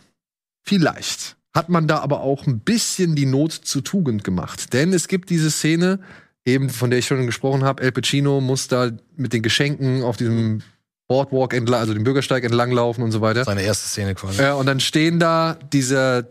[0.62, 4.74] vielleicht hat man da aber auch ein bisschen die Not zu Tugend gemacht.
[4.74, 6.00] Denn es gibt diese Szene,
[6.46, 10.18] eben von der ich schon gesprochen habe, El Pacino muss da mit den Geschenken auf
[10.18, 10.62] diesem
[11.08, 13.44] Boardwalk entlang, also den Bürgersteig entlang laufen und so weiter.
[13.44, 14.42] Seine erste Szene quasi.
[14.42, 16.26] Ja, und dann stehen da dieser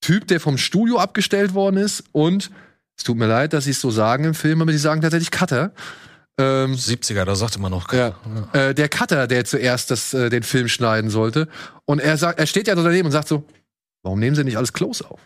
[0.00, 2.50] Typ, der vom Studio abgestellt worden ist und
[2.96, 5.30] es tut mir leid, dass sie es so sagen im Film, aber sie sagen tatsächlich
[5.30, 5.72] Cutter.
[6.38, 7.92] Ähm, 70er, da sagte man noch.
[7.92, 8.14] ja.
[8.52, 11.48] Äh, der Cutter, der zuerst das, äh, den Film schneiden sollte.
[11.84, 13.44] Und er sagt, er steht ja so daneben und sagt so,
[14.02, 15.20] warum nehmen sie nicht alles close auf?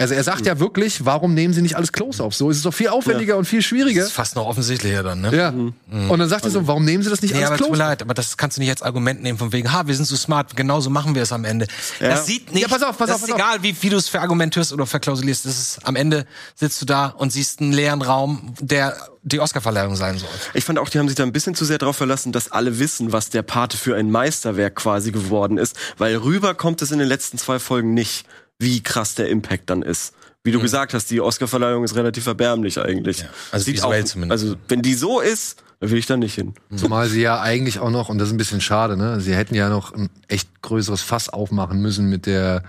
[0.00, 2.34] Also er sagt ja wirklich, warum nehmen sie nicht alles close auf?
[2.34, 4.02] So ist es doch viel aufwendiger und viel Das schwieriger.
[4.02, 5.36] ist fast noch offensichtlicher dann, ne?
[5.36, 5.50] Ja.
[5.50, 7.72] Und dann sagt er so, warum nehmen sie das nicht Nee, alles aber tut mir
[7.74, 7.78] auf?
[7.78, 10.16] leid, aber das kannst du nicht als Argument nehmen von wegen, ha, wir sind so
[10.16, 11.66] smart, genauso machen wir es am Ende.
[12.00, 13.98] Das sieht nicht, Ja, pass auf, pass das auf, ist pass egal, wie, wie du
[13.98, 18.00] es verargumentierst oder verklausulierst, das ist, am Ende sitzt du da und siehst einen leeren
[18.00, 20.30] Raum, der die Oscarverleihung sein soll.
[20.54, 22.78] Ich fand auch, die haben sich da ein bisschen zu sehr darauf verlassen, dass alle
[22.78, 26.98] wissen, was der Pate für ein Meisterwerk quasi geworden ist, weil rüber kommt es in
[26.98, 28.24] den letzten zwei Folgen nicht,
[28.60, 30.14] wie krass der Impact dann ist.
[30.44, 33.26] Wie du gesagt hast, die Oscarverleihung ist relativ erbärmlich eigentlich.
[33.50, 34.42] also Sieht auch, zumindest.
[34.42, 36.54] Also wenn die so ist, dann will ich da nicht hin.
[36.76, 39.20] Zumal sie ja eigentlich auch noch, und das ist ein bisschen schade, ne?
[39.20, 42.62] Sie hätten ja noch ein echt größeres Fass aufmachen müssen mit der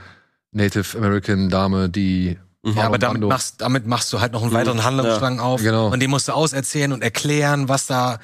[0.52, 4.84] Native American Dame, die Ja, aber damit machst, damit machst du halt noch einen weiteren
[4.84, 5.62] Handlungsstrang auf.
[5.62, 5.92] Genau.
[5.92, 8.20] Und den musst du auserzählen und erklären, was da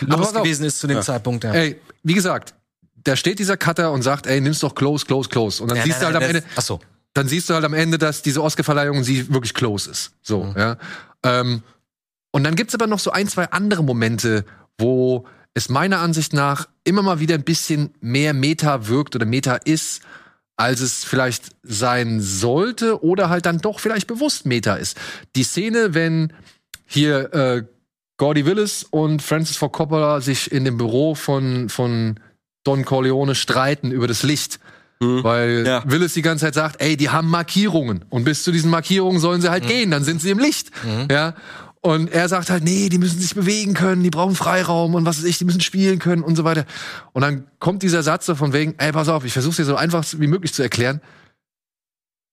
[0.00, 1.44] los gewesen ist zu dem Zeitpunkt.
[1.44, 1.52] Ja.
[1.52, 2.54] Ey, wie gesagt,
[3.04, 5.62] da steht dieser Cutter und sagt, ey, nimm's doch close, close, close.
[5.62, 6.80] Und dann Ja, siehst nein, du halt nein, am Ende, Ach so.
[7.14, 10.12] dann siehst du halt am Ende, dass diese Oscarverleihung sie wirklich close ist.
[10.22, 10.54] So, Mhm.
[10.56, 10.76] ja.
[11.22, 11.62] Ähm,
[12.32, 14.44] und dann gibt's aber noch so ein, zwei andere Momente,
[14.78, 19.56] wo es meiner Ansicht nach immer mal wieder ein bisschen mehr Meta wirkt oder Meta
[19.56, 20.02] ist,
[20.56, 24.96] als es vielleicht sein sollte oder halt dann doch vielleicht bewusst Meta ist.
[25.34, 26.32] Die Szene, wenn
[26.86, 27.64] hier äh,
[28.18, 32.20] Gordy Willis und Francis Ford Coppola sich in dem Büro von, von
[32.70, 34.60] Don Corleone streiten über das Licht.
[35.00, 35.82] Weil Ja.
[35.86, 38.04] Willis die ganze Zeit sagt, ey, die haben Markierungen.
[38.10, 40.70] Und bis zu diesen Markierungen sollen sie halt gehen, dann sind sie im Licht.
[41.10, 41.34] Ja.
[41.80, 45.16] Und er sagt halt, nee, die müssen sich bewegen können, die brauchen Freiraum und was
[45.18, 46.66] weiß ich, die müssen spielen können und so weiter.
[47.12, 49.76] Und dann kommt dieser Satz so von wegen, ey, pass auf, ich versuch's dir so
[49.76, 51.00] einfach wie möglich zu erklären.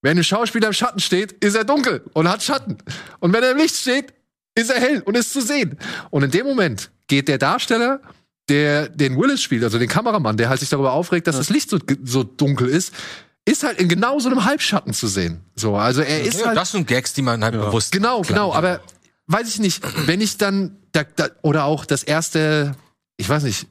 [0.02, 2.78] Wenn ein Schauspieler im Schatten steht, ist er dunkel und hat Schatten.
[3.20, 4.14] Und wenn er im Licht steht,
[4.56, 5.78] ist er hell und ist zu sehen.
[6.10, 8.02] Und in dem Moment geht der Darsteller,
[8.50, 11.70] der den Willis spielt, also den Kameramann, der halt sich darüber aufregt, dass das Licht
[11.70, 12.94] so, so dunkel ist,
[13.46, 15.42] ist halt in genau so einem Halbschatten zu sehen.
[15.56, 17.92] So, also er ist Ja, halt das sind Gags, die man halt bewusst.
[17.92, 18.82] Genau, genau, aber
[19.28, 22.76] weiß ich nicht, wenn ich dann da, da, oder auch das erste,
[23.18, 23.68] ich weiß nicht,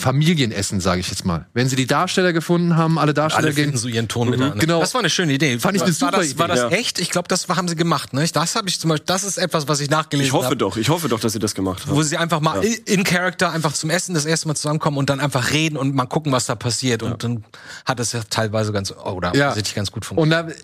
[0.00, 1.46] Familienessen, sage ich jetzt mal.
[1.54, 3.78] Wenn sie die Darsteller gefunden haben, alle Darsteller Alle finden gehen.
[3.78, 4.58] so ihren Ton miteinander.
[4.58, 4.80] Genau.
[4.80, 5.58] Das war eine schöne Idee.
[5.58, 6.78] Fand ich eine war super das, War Idee, das ja.
[6.78, 6.98] echt?
[6.98, 8.12] Ich glaube, das haben sie gemacht.
[8.12, 8.26] Ne?
[8.32, 9.06] Das habe ich zum Beispiel.
[9.06, 10.56] Das ist etwas, was ich nachgelesen Ich hoffe habe.
[10.56, 11.94] doch, ich hoffe doch, dass sie das gemacht haben.
[11.94, 15.20] Wo sie einfach mal in Character einfach zum Essen das erste Mal zusammenkommen und dann
[15.20, 17.02] einfach reden und mal gucken, was da passiert.
[17.02, 17.44] Und dann
[17.84, 19.48] hat es ja teilweise ganz oder Ja.
[19.48, 20.44] offensichtlich ganz gut funktioniert.
[20.46, 20.54] Und da,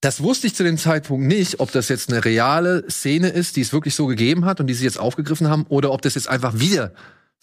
[0.00, 3.62] das wusste ich zu dem Zeitpunkt nicht, ob das jetzt eine reale Szene ist, die
[3.62, 6.28] es wirklich so gegeben hat und die sie jetzt aufgegriffen haben, oder ob das jetzt
[6.28, 6.92] einfach wieder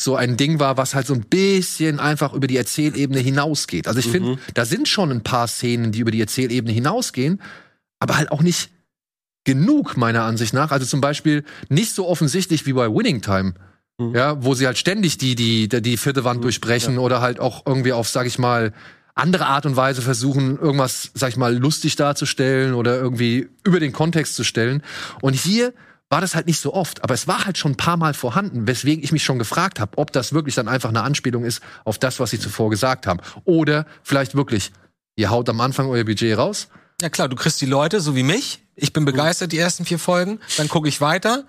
[0.03, 3.87] so ein Ding war, was halt so ein bisschen einfach über die Erzählebene hinausgeht.
[3.87, 7.41] Also ich finde, da sind schon ein paar Szenen, die über die Erzählebene hinausgehen,
[7.99, 8.69] aber halt auch nicht
[9.43, 10.71] genug, meiner Ansicht nach.
[10.71, 13.53] Also zum Beispiel nicht so offensichtlich wie bei Winning Time.
[13.99, 17.67] Ja, wo sie halt ständig die, die, die, die vierte Wand durchbrechen oder halt auch
[17.67, 18.73] irgendwie auf, sag ich mal,
[19.13, 23.91] andere Art und Weise versuchen, irgendwas, sag ich mal, lustig darzustellen oder irgendwie über den
[23.91, 24.81] Kontext zu stellen.
[25.21, 25.73] Und hier
[26.11, 28.67] war das halt nicht so oft, aber es war halt schon ein paar Mal vorhanden,
[28.67, 31.97] weswegen ich mich schon gefragt habe, ob das wirklich dann einfach eine Anspielung ist auf
[31.97, 33.21] das, was sie zuvor gesagt haben.
[33.45, 34.73] Oder vielleicht wirklich,
[35.15, 36.67] ihr haut am Anfang euer Budget raus,
[37.01, 38.59] Ja klar, du kriegst die Leute, so wie mich.
[38.75, 40.39] Ich bin begeistert, die ersten vier Folgen.
[40.57, 41.45] Dann gucke ich weiter.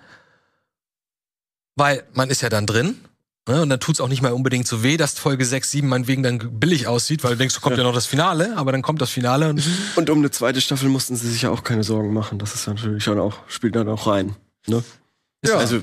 [1.75, 2.95] Weil man ist ja dann drin.
[3.47, 3.61] Ne?
[3.61, 6.59] Und dann tut's auch nicht mal unbedingt so weh, dass Folge 6, 7 meinetwegen dann
[6.59, 7.83] billig aussieht, weil du denkst, kommt ja.
[7.83, 9.49] noch das Finale, aber dann kommt das Finale.
[9.49, 9.61] Und,
[9.95, 12.39] Und um eine zweite Staffel mussten sie sich ja auch keine Sorgen machen.
[12.39, 14.37] Das ist natürlich dann auch, spielt dann auch rein.
[14.67, 14.83] Ne?
[15.45, 15.57] Ja.
[15.57, 15.81] Also,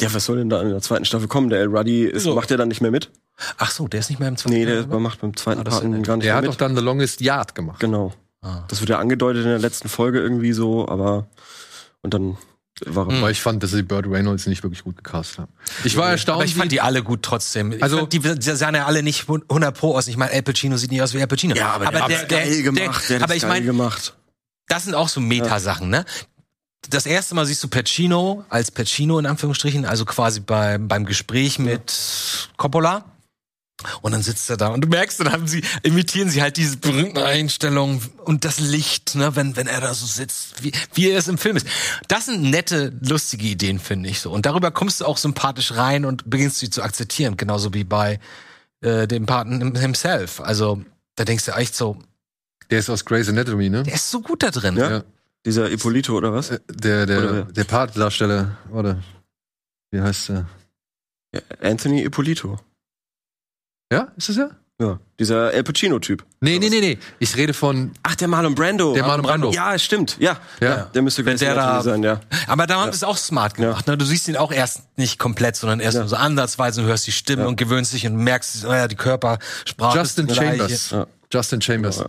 [0.00, 1.48] ja, was soll denn da in der zweiten Staffel kommen?
[1.48, 2.34] Der El Ruddy ist, So.
[2.34, 3.10] macht der dann nicht mehr mit?
[3.58, 4.98] ach so, der ist nicht mehr im zweiten Nee, der oder?
[4.98, 6.50] macht beim zweiten Ah, Part ja gar nicht Der mehr hat mit.
[6.52, 7.80] doch dann The Longest Yard gemacht.
[7.80, 8.14] Genau.
[8.42, 8.64] Ah.
[8.68, 11.26] Das wird ja angedeutet in der letzten Folge irgendwie so, aber
[12.02, 12.36] und dann
[12.86, 13.20] war er.
[13.22, 15.52] Weil ich fand, dass sie Burt Reynolds nicht wirklich gut gecastet haben.
[15.84, 16.36] Ich war erstaunt.
[16.36, 17.72] Aber ich fand die alle gut trotzdem.
[17.72, 20.08] Ich Also- fand, die, die sahen ja alle nicht 100 pro aus.
[20.08, 21.54] Ich meine, Al Pacino sieht nicht aus wie Al Pacino.
[21.56, 23.08] Ja, aber, der hat's geil gemacht.
[23.10, 24.14] Der, hat aber ich meine, gemacht.
[24.68, 26.04] das sind auch so Metasachen, ne?
[26.90, 31.58] Das erste Mal siehst du Pacino als Pacino in Anführungsstrichen, also quasi beim, beim Gespräch
[31.58, 33.04] mit Coppola.
[34.00, 36.78] Und dann sitzt er da und du merkst, dann haben sie, imitieren sie halt diese
[36.78, 41.18] berühmten Einstellungen und das Licht, ne, wenn, wenn er da so sitzt, wie, wie er
[41.18, 41.66] es im Film ist.
[42.08, 44.30] Das sind nette, lustige Ideen, finde ich so.
[44.30, 48.18] Und darüber kommst du auch sympathisch rein und beginnst sie zu akzeptieren, genauso wie bei
[48.80, 50.40] äh, dem Paten himself.
[50.40, 50.82] Also,
[51.16, 51.98] da denkst du echt so,
[52.70, 53.82] Der ist aus Grey's Anatomy, ne?
[53.82, 54.76] der ist so gut da drin.
[54.78, 55.04] Ja.
[55.46, 56.50] Dieser Ippolito oder was?
[56.50, 57.42] Äh, Der, Oder der, wer?
[57.44, 58.98] der Partdarsteller, oder?
[59.90, 60.46] Wie heißt der?
[61.34, 62.58] Ja, Anthony Ippolito.
[63.92, 64.50] Ja, ist es ja?
[64.78, 66.22] Ja, dieser El Pacino-Typ.
[66.40, 66.98] Nee, nee, nee, nee.
[67.18, 67.92] Ich rede von.
[68.02, 68.92] Ach, der Marlon Brando.
[68.92, 69.50] Der Marlon Brando.
[69.50, 70.18] Ja, stimmt.
[70.18, 70.68] Ja, Ja.
[70.68, 70.84] ja.
[70.92, 72.20] der müsste da- sein, ja.
[72.46, 73.86] Aber da haben sie es auch smart gemacht.
[73.86, 73.96] Ne?
[73.96, 76.00] Du siehst ihn auch erst nicht komplett, sondern erst Ja.
[76.00, 78.96] nur so ansatzweise und hörst die Stimme und gewöhnst dich und merkst, oh ja, die
[78.96, 80.28] Körpersprache Justin.
[80.28, 80.90] Chambers.
[80.90, 81.06] Ja.
[81.32, 82.04] Justin Chambers.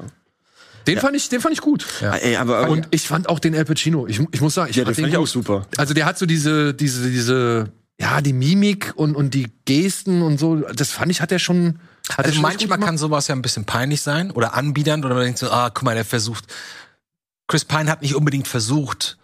[0.88, 0.94] Ja.
[0.94, 1.86] Den fand ich, den fand ich gut.
[2.02, 2.16] Ja.
[2.16, 4.08] Ey, aber Und ich fand auch den Al Pacino.
[4.08, 5.68] Ich, ich muss sagen, ich ja, fand den fand ich auch super.
[5.78, 10.40] Also der hat so diese, diese, diese, ja, die Mimik und, und die Gesten und
[10.40, 10.56] so.
[10.58, 11.80] Das fand ich, hat er schon.
[12.10, 15.26] Hat Also schon manchmal kann sowas ja ein bisschen peinlich sein oder anbiedernd oder man
[15.26, 16.46] denkt so, ah, guck mal, der versucht.
[17.48, 19.18] Chris Pine hat nicht unbedingt versucht,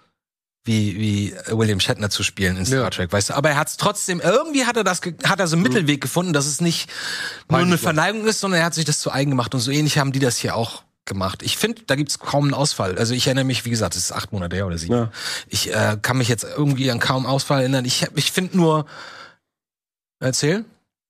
[0.66, 2.90] wie, wie William Shatner zu spielen in Star Ja.
[2.90, 3.34] Trek, weißt du?
[3.34, 6.32] Aber er hat es trotzdem, irgendwie hat er das, hat er so einen Mittelweg gefunden,
[6.34, 6.90] dass es nicht
[7.50, 7.94] nur eine Peinlich war.
[7.94, 10.20] Verneigung ist, sondern er hat sich das zu eigen gemacht und so ähnlich haben die
[10.20, 11.44] das hier auch gemacht.
[11.44, 12.98] Ich finde, da gibt's kaum einen Ausfall.
[12.98, 14.94] Also ich erinnere mich, wie gesagt, es ist acht Monate her oder sieben.
[14.94, 15.12] Ja.
[15.50, 17.86] Ich äh, kann mich jetzt irgendwie an kaum Ausfall erinnern.
[17.86, 18.86] Ich, ich finde nur,
[20.20, 20.66] erzähl.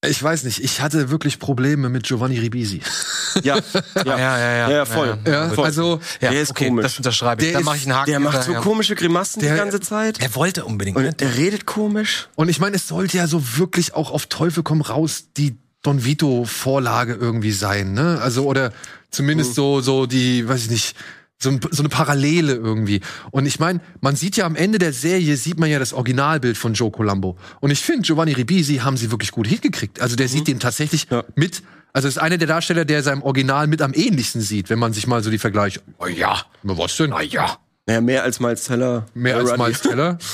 [0.06, 2.82] Ich weiß nicht, ich hatte wirklich Probleme mit Giovanni Ribisi.
[3.44, 3.58] Ja,
[4.06, 4.18] ja.
[4.18, 5.18] ja, ja, Ja, voll.
[5.26, 5.66] Ja, voll.
[5.66, 6.84] also Ja, Der ist okay, komisch.
[6.84, 7.48] das unterschreibe ich.
[7.48, 8.12] Der Da ist- mache ich einen Haken.
[8.12, 8.60] Der macht so ja.
[8.60, 10.20] komische Grimassen die Der- ganze Zeit.
[10.22, 10.98] Er wollte unbedingt.
[11.00, 11.08] ne?
[11.08, 12.28] Und der redet komisch.
[12.36, 16.04] Und ich meine, es sollte ja so wirklich auch auf Teufel komm raus die Don
[16.06, 18.20] Vito Vorlage irgendwie sein, ne?
[18.22, 18.72] Also oder
[19.14, 20.96] zumindest so so die, weiß ich nicht,
[21.42, 23.02] so, ein, so eine Parallele irgendwie.
[23.32, 26.58] Und ich meine, man sieht ja am Ende der Serie sieht man ja das Originalbild
[26.58, 27.38] von Joe Colombo.
[27.60, 30.02] Und ich finde, Giovanni Ribisi haben sie wirklich gut hingekriegt.
[30.02, 31.24] Also der sieht dem tatsächlich Ja.
[31.36, 31.62] mit.
[31.92, 35.06] Also ist einer der Darsteller, der seinem Original mit am ähnlichsten sieht, wenn man sich
[35.06, 35.82] mal so die Vergleiche.
[36.00, 37.12] Oh ja, was denn?
[37.12, 39.06] Na ja, Naja, mehr als Miles Teller.
[39.14, 39.56] mehr als.
[39.58, 40.18] Miles Teller.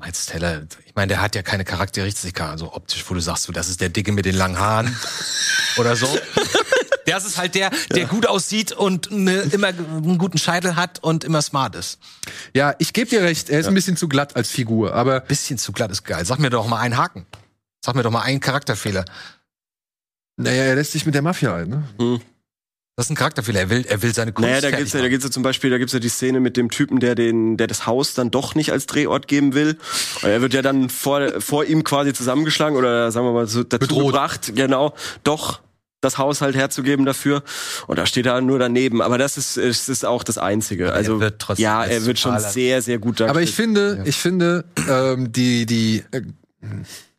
[0.00, 3.52] Miles Teller, ich meine, der hat ja keine Charakteristika, also optisch, wo du sagst, so,
[3.52, 4.96] das ist der Dicke mit den langen Haaren
[5.76, 6.06] oder so.
[7.06, 11.24] Das ist halt der, der gut aussieht und ne, immer einen guten Scheitel hat und
[11.24, 11.98] immer smart ist.
[12.54, 15.58] Ja, ich gebe dir recht, er ist ein bisschen zu glatt als Figur, aber Bisschen
[15.58, 16.24] zu glatt ist geil.
[16.24, 17.26] Sag mir doch mal einen Haken.
[17.84, 19.06] Sag mir doch mal einen Charakterfehler.
[20.36, 22.20] naja, er lässt sich mit der Mafia ein, ne?
[22.96, 23.60] Das ist ein Charakterfehler.
[23.60, 25.70] Er will, er will seine Kunst Naja, da gibt's ja, da gibt's ja zum Beispiel,
[25.70, 28.54] da gibt's ja die Szene mit dem Typen, der den, der das Haus dann doch
[28.54, 29.78] nicht als Drehort geben will.
[30.22, 33.62] Und er wird ja dann vor, vor ihm quasi zusammengeschlagen oder sagen wir mal so
[33.62, 34.06] dazu Bedroht.
[34.06, 35.60] gebracht, genau, doch
[36.00, 37.42] das Haus halt herzugeben dafür.
[37.86, 39.02] Und da steht er nur daneben.
[39.02, 40.92] Aber das ist, es ist auch das Einzige.
[40.92, 43.96] Also, wird trotzdem ja, er wird schon sehr, sehr gut Aber ich dargestellt.
[43.98, 46.22] finde, ich finde, ähm, die, die, äh,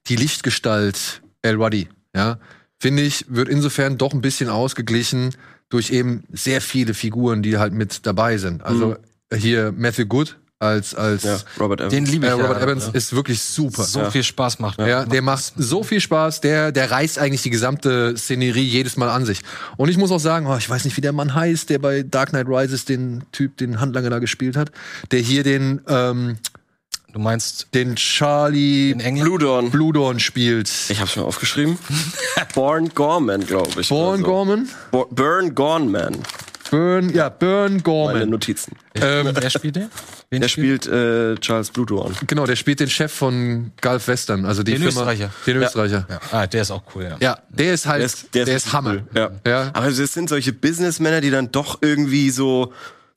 [0.07, 2.39] die Lichtgestalt El Ruddy, ja,
[2.79, 5.35] finde ich, wird insofern doch ein bisschen ausgeglichen
[5.71, 8.63] durch eben sehr viele Figuren, die halt mit dabei sind.
[8.63, 8.95] Also
[9.33, 11.93] hier Matthew Good als, als ja, Robert Evans.
[11.93, 12.35] Den liebe äh, ich.
[12.35, 12.91] Robert ja, Evans ja.
[12.93, 13.83] ist wirklich super.
[13.83, 14.11] so Ja.
[14.11, 14.79] viel Spaß macht.
[14.79, 19.09] Ja, der macht so viel Spaß, der, der reißt eigentlich die gesamte Szenerie jedes Mal
[19.09, 19.41] an sich.
[19.77, 22.03] Und ich muss auch sagen, oh, ich weiß nicht, wie der Mann heißt, der bei
[22.03, 24.71] Dark Knight Rises den Typ, den Handlanger da gespielt hat,
[25.09, 26.37] der hier den, ähm,
[27.13, 29.71] Du meinst den Charlie in England?
[29.71, 30.71] Blue Dawn spielt.
[30.89, 31.77] Ich hab's mir aufgeschrieben.
[32.55, 33.89] Born Gorman, glaube ich.
[33.89, 34.25] Born so.
[34.25, 34.69] Gorman?
[34.91, 36.17] Bo Burn Gorman.
[36.69, 38.29] Burn, ja, Burn Meine Gorman.
[38.29, 38.77] Notizen.
[38.95, 39.89] Ähm, Wer spielt der?
[40.29, 42.15] Wen Der spielt äh, Charles Blue Dawn.
[42.27, 45.01] genau, der spielt den Chef von Gulf Western, also die Den Firma.
[45.01, 45.31] Österreicher.
[45.45, 46.05] Den Österreicher.
[46.07, 46.15] Ja.
[46.15, 46.21] Ja.
[46.31, 47.39] Ah, der ist auch cool, ja.
[47.49, 48.91] der ist halt, Der ist, der ist, richtig Hammer.
[48.91, 49.03] cool.
[49.13, 49.31] Ja.
[49.45, 49.69] Ja.
[49.73, 52.71] Aber es sind solche Businessmänner, die dann doch irgendwie so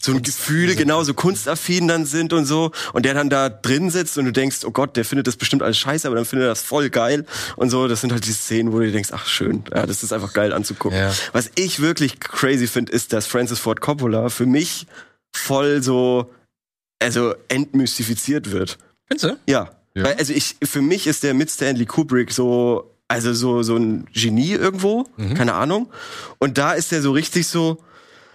[0.04, 2.70] so ein Gefühl, genau, so kunstaffin dann sind und so.
[2.92, 5.62] Und der dann da drin sitzt und du denkst, oh Gott, der findet das bestimmt
[5.62, 7.26] alles scheiße, aber dann findet er das voll geil.
[7.56, 10.12] Und so, das sind halt die Szenen, wo du denkst, ach schön, ja, das ist
[10.12, 10.98] einfach geil anzugucken.
[10.98, 11.12] Ja.
[11.32, 14.86] Was ich wirklich crazy finde, ist, dass Francis Ford Coppola für mich
[15.34, 16.30] voll so,
[17.00, 18.78] also entmystifiziert wird.
[19.06, 19.38] Findest du?
[19.50, 19.70] Ja.
[19.94, 20.04] Ja.
[20.04, 24.06] Weil, also ich, für mich ist der mit Stanley Kubrick so Also so, so ein
[24.12, 25.90] Genie irgendwo, keine Ahnung.
[26.38, 27.78] Und da ist er so richtig so,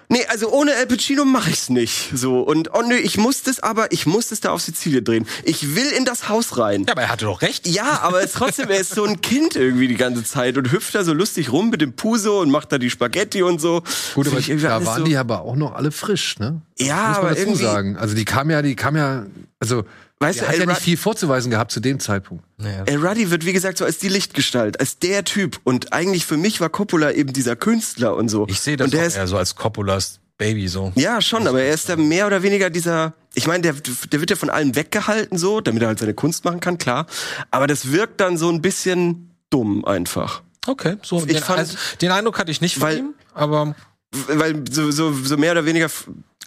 [0.09, 2.11] nee, also ohne Al Pacino mache ich's nicht.
[2.13, 5.25] So, und oh nö, ich muss das aber, ich muss das da auf Sizilien drehen.
[5.43, 6.83] Ich will in das Haus rein.
[6.85, 7.67] Ja, aber er hatte doch recht.
[7.67, 10.93] Ja, aber es trotzdem, er ist so ein Kind irgendwie die ganze Zeit und hüpft
[10.95, 13.81] da so lustig rum mit dem Puso und macht da die Spaghetti und so.
[14.15, 16.61] Gut, aber Find ich irgendwie da waren so- die aber auch noch alle frisch, ne?
[16.77, 17.97] Ja, Muss man aber dazu irgendwie, sagen.
[17.97, 19.25] Also die kam ja, die kam ja,
[19.59, 19.83] also
[20.21, 22.43] Weißt er du, hat ja nicht viel vorzuweisen gehabt zu dem Zeitpunkt.
[22.85, 25.59] El Ruddy wird, wie gesagt, so als die Lichtgestalt, als der Typ.
[25.63, 28.45] Und eigentlich für mich war Coppola eben dieser Künstler und so.
[28.49, 30.91] Ich sehe das und der auch ist, eher so als Coppolas Baby so.
[30.95, 33.13] Ja, schon, aber er ist da mehr oder weniger dieser.
[33.33, 36.45] Ich meine, der, der wird ja von allen weggehalten, so, damit er halt seine Kunst
[36.45, 37.05] machen kann, klar.
[37.51, 40.41] Aber das wirkt dann so ein bisschen dumm einfach.
[40.67, 43.75] Okay, so Ich den, fand- also, den Eindruck hatte ich nicht von Weil- ihm, aber
[44.11, 45.89] Weil so, so, so mehr oder weniger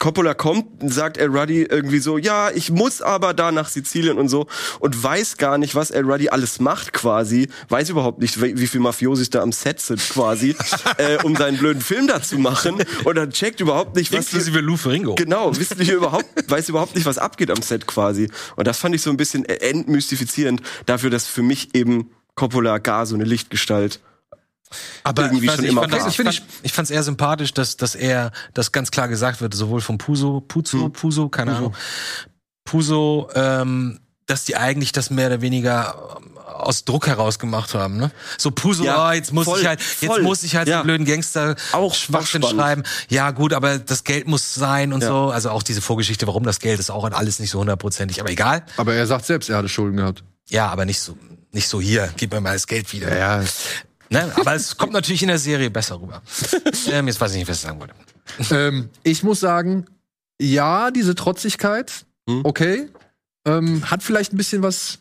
[0.02, 4.28] Coppola kommt, sagt El Ruddy irgendwie so, ja, ich muss aber da nach Sizilien und
[4.28, 4.48] so
[4.80, 8.80] und weiß gar nicht, was El Ruddy alles macht quasi, weiß überhaupt nicht, wie viel
[8.80, 10.56] Mafiosis da am Set sind quasi,
[10.96, 14.58] äh, um seinen blöden Film da zu machen und dann checkt überhaupt nicht, was inklusive
[14.58, 15.14] Lou Ferringo.
[15.14, 18.28] Genau, wissen wir überhaupt, weiß überhaupt nicht, was abgeht am Set quasi.
[18.56, 23.06] Und das fand ich so ein bisschen entmystifizierend dafür, dass für mich eben Coppola gar
[23.06, 24.00] so eine Lichtgestalt.
[25.04, 26.08] Aber irgendwie ich, schon nicht, ich, immer fand das, war.
[26.08, 29.80] ich, fand, ich fand's eher sympathisch, dass, dass er, dass ganz klar gesagt wird, sowohl
[29.80, 30.92] vom Puso, Puzo, Hm.
[30.92, 31.74] Puso, keine Ahnung,
[32.64, 37.96] Puso, ähm, dass die eigentlich das mehr oder weniger ähm, aus Druck heraus gemacht haben,
[37.96, 38.12] ne?
[38.38, 40.22] So Puso, Ja, ah, jetzt muss voll, ich halt, jetzt voll.
[40.22, 40.80] muss ich halt Ja.
[40.80, 42.84] den blöden Gangster Auch- Schwachsinn schreiben.
[43.08, 45.08] Ja, gut, aber das Geld muss sein und Ja.
[45.08, 45.30] so.
[45.30, 48.20] Also auch diese Vorgeschichte, warum das Geld ist auch alles nicht so hundertprozentig.
[48.20, 48.64] Aber egal.
[48.76, 50.22] Aber er sagt selbst, er hatte Schulden gehabt.
[50.48, 51.16] Ja, aber nicht so,
[51.50, 52.10] nicht so hier.
[52.16, 53.16] Gib mir mal das Geld wieder.
[53.16, 53.42] Ja,
[54.12, 54.32] Ne?
[54.36, 56.22] Aber es kommt natürlich in der Serie besser rüber.
[56.90, 57.94] ähm, jetzt weiß ich nicht, was ich sagen wollte.
[58.54, 59.86] ähm, ich muss sagen,
[60.40, 62.42] ja, diese Trotzigkeit, Hm.
[62.44, 62.88] okay,
[63.44, 64.98] ähm, hat vielleicht ein bisschen was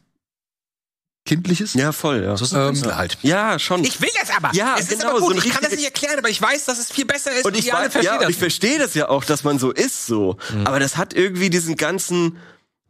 [1.25, 1.75] Kindliches.
[1.75, 2.35] Ja, voll, ja.
[2.35, 3.17] So ist ein Ähm, halt.
[3.21, 3.83] Ja, schon.
[3.83, 4.49] Ich will das aber.
[4.55, 5.35] Ja, es ist genau, aber gut.
[5.35, 7.45] so ich kann das nicht erklären, aber ich weiß, dass es viel besser ist.
[7.45, 9.69] und ich, wir alle weiß, ja, und ich verstehe das ja auch, dass man so
[9.71, 10.37] ist, so.
[10.51, 10.65] Mhm.
[10.65, 12.37] Aber das hat irgendwie diesen ganzen,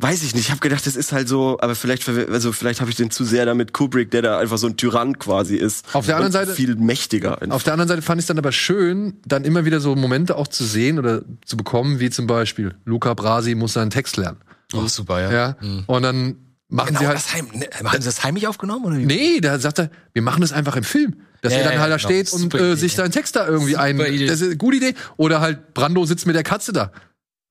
[0.02, 2.90] weiß ich nicht, ich habe gedacht, das ist halt so, aber vielleicht, also vielleicht habe
[2.90, 5.86] ich den zu sehr damit Kubrick, der da einfach so ein Tyrann quasi ist.
[5.94, 7.42] Auf der anderen Seite- viel mächtiger.
[7.42, 7.56] einfach.
[7.56, 10.36] Auf der anderen Seite fand ich es dann aber schön, dann immer wieder so Momente
[10.36, 14.38] auch zu sehen oder zu bekommen, wie zum Beispiel Luca Brasi muss seinen Text lernen.
[14.74, 15.32] oh, super, ja.
[15.32, 15.56] Ja.
[15.88, 16.36] Und dann
[16.70, 17.18] machen Genau, sie halt.
[17.18, 18.86] das Heim, ne, haben sie das heimlich aufgenommen?
[18.86, 19.06] Oder wie?
[19.06, 21.16] Nee, da sagt er, wir machen das einfach im Film.
[21.42, 22.08] Dass Ja, er dann ja, halt da genau.
[22.08, 22.98] steht und äh, sich ja.
[22.98, 24.00] seinen Text da irgendwie Super ein.
[24.00, 24.28] Idee.
[24.28, 24.94] Das ist eine gute Idee.
[25.18, 26.92] Oder halt Brando sitzt mit der Katze da.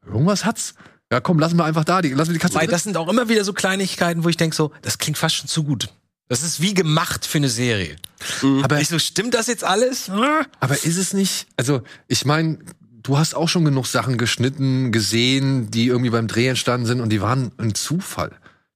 [0.07, 0.75] Irgendwas hat's.
[1.13, 2.03] Ja, komm, lassen wir einfach da.
[2.03, 2.71] Die, lassen wir die Katze Weil drin.
[2.73, 5.49] das sind auch immer wieder so Kleinigkeiten, wo ich denke so, das klingt fast schon
[5.49, 5.89] zu gut.
[6.29, 7.97] Das ist wie gemacht für eine Serie.
[8.63, 10.09] aber, Ich so, stimmt das jetzt alles?
[10.61, 11.49] aber ist es nicht?
[11.57, 12.59] Also, ich meine,
[13.03, 17.09] du hast auch schon genug Sachen geschnitten, gesehen, die irgendwie beim Dreh entstanden sind und
[17.09, 18.31] die waren ein Zufall.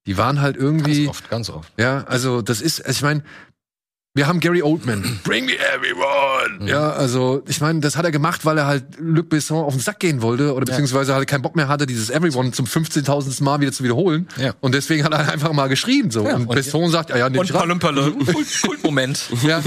[0.07, 1.05] Die waren halt irgendwie.
[1.05, 1.73] Ganz oft, ganz oft.
[1.79, 3.23] Ja, also das ist, ich meine,
[4.16, 5.18] wir haben Gary Oldman.
[5.24, 6.70] Bring me everyone.
[6.70, 9.81] Ja, also ich meine, das hat er gemacht, weil er halt Luc Besson auf den
[9.81, 13.42] Sack gehen wollte oder beziehungsweise halt keinen Bock mehr hatte, dieses Everyone zum 15.000.
[13.42, 14.29] Mal wieder zu wiederholen.
[14.37, 14.55] Ja.
[14.61, 16.22] Und deswegen hat er einfach mal geschrieben so.
[16.22, 17.53] und, und- Besson sagt, ja, ja, nehm Und.
[17.53, 18.18] Palum Palum.
[18.27, 19.31] Kult- Kultmoment.
[19.42, 19.61] Ja.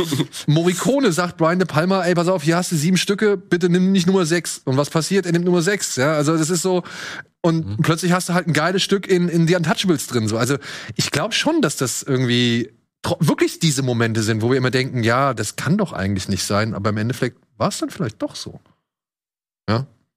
[0.48, 3.92] Morricone sagt Brian De Palma, ey, pass auf, hier hast du sieben Stücke, bitte nimm
[3.92, 4.62] nicht Nummer sechs.
[4.64, 5.26] Und was passiert?
[5.26, 5.98] Er nimmt Nummer sechs.
[5.98, 6.84] Ja, also das ist so.
[7.42, 10.28] Und plötzlich hast du halt ein geiles Stück in, in The Untouchables drin.
[10.30, 10.38] So.
[10.38, 10.56] Also
[10.96, 12.72] ich glaube schon, dass das irgendwie
[13.20, 16.74] wirklich diese Momente sind, wo wir immer denken, ja, das kann doch eigentlich nicht sein,
[16.74, 18.60] aber im Endeffekt war es dann vielleicht doch so.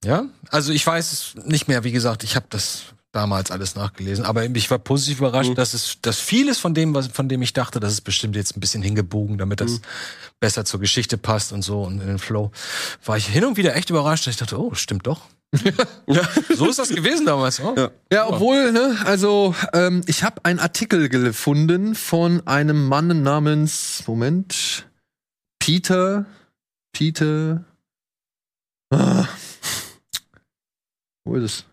[0.03, 4.25] Ja, also ich weiß es nicht mehr, wie gesagt, ich habe das damals alles nachgelesen,
[4.25, 7.53] aber ich war positiv überrascht, dass es, dass vieles von dem, was, von dem ich
[7.53, 9.81] dachte, das ist bestimmt jetzt ein bisschen hingebogen, damit das
[10.39, 12.51] besser zur Geschichte passt und so und in den Flow,
[13.05, 15.21] war ich hin und wieder echt überrascht, dass ich dachte, oh, stimmt doch.
[15.53, 17.59] So ist das gewesen damals.
[17.59, 17.75] Oh.
[17.75, 17.91] Ja.
[18.11, 24.87] Ja, obwohl, ne, also ähm, ich habe einen Artikel gefunden von einem Mann namens, Moment,
[25.59, 26.25] Peter,
[26.93, 27.65] Peter,
[28.93, 29.27] ah,
[31.25, 31.65] wo ist es?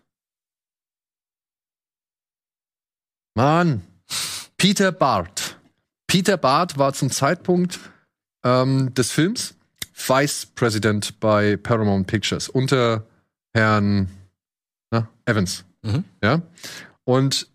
[3.35, 3.81] Mann,
[4.57, 5.57] Peter Barth.
[6.07, 7.79] Peter Barth war zum Zeitpunkt
[8.43, 9.55] ähm, des Films
[9.93, 13.05] Vice President bei Paramount Pictures unter
[13.59, 14.07] Herrn
[14.91, 15.65] na, Evans.
[15.83, 16.03] Mhm.
[16.23, 16.41] Ja.
[17.03, 17.47] Und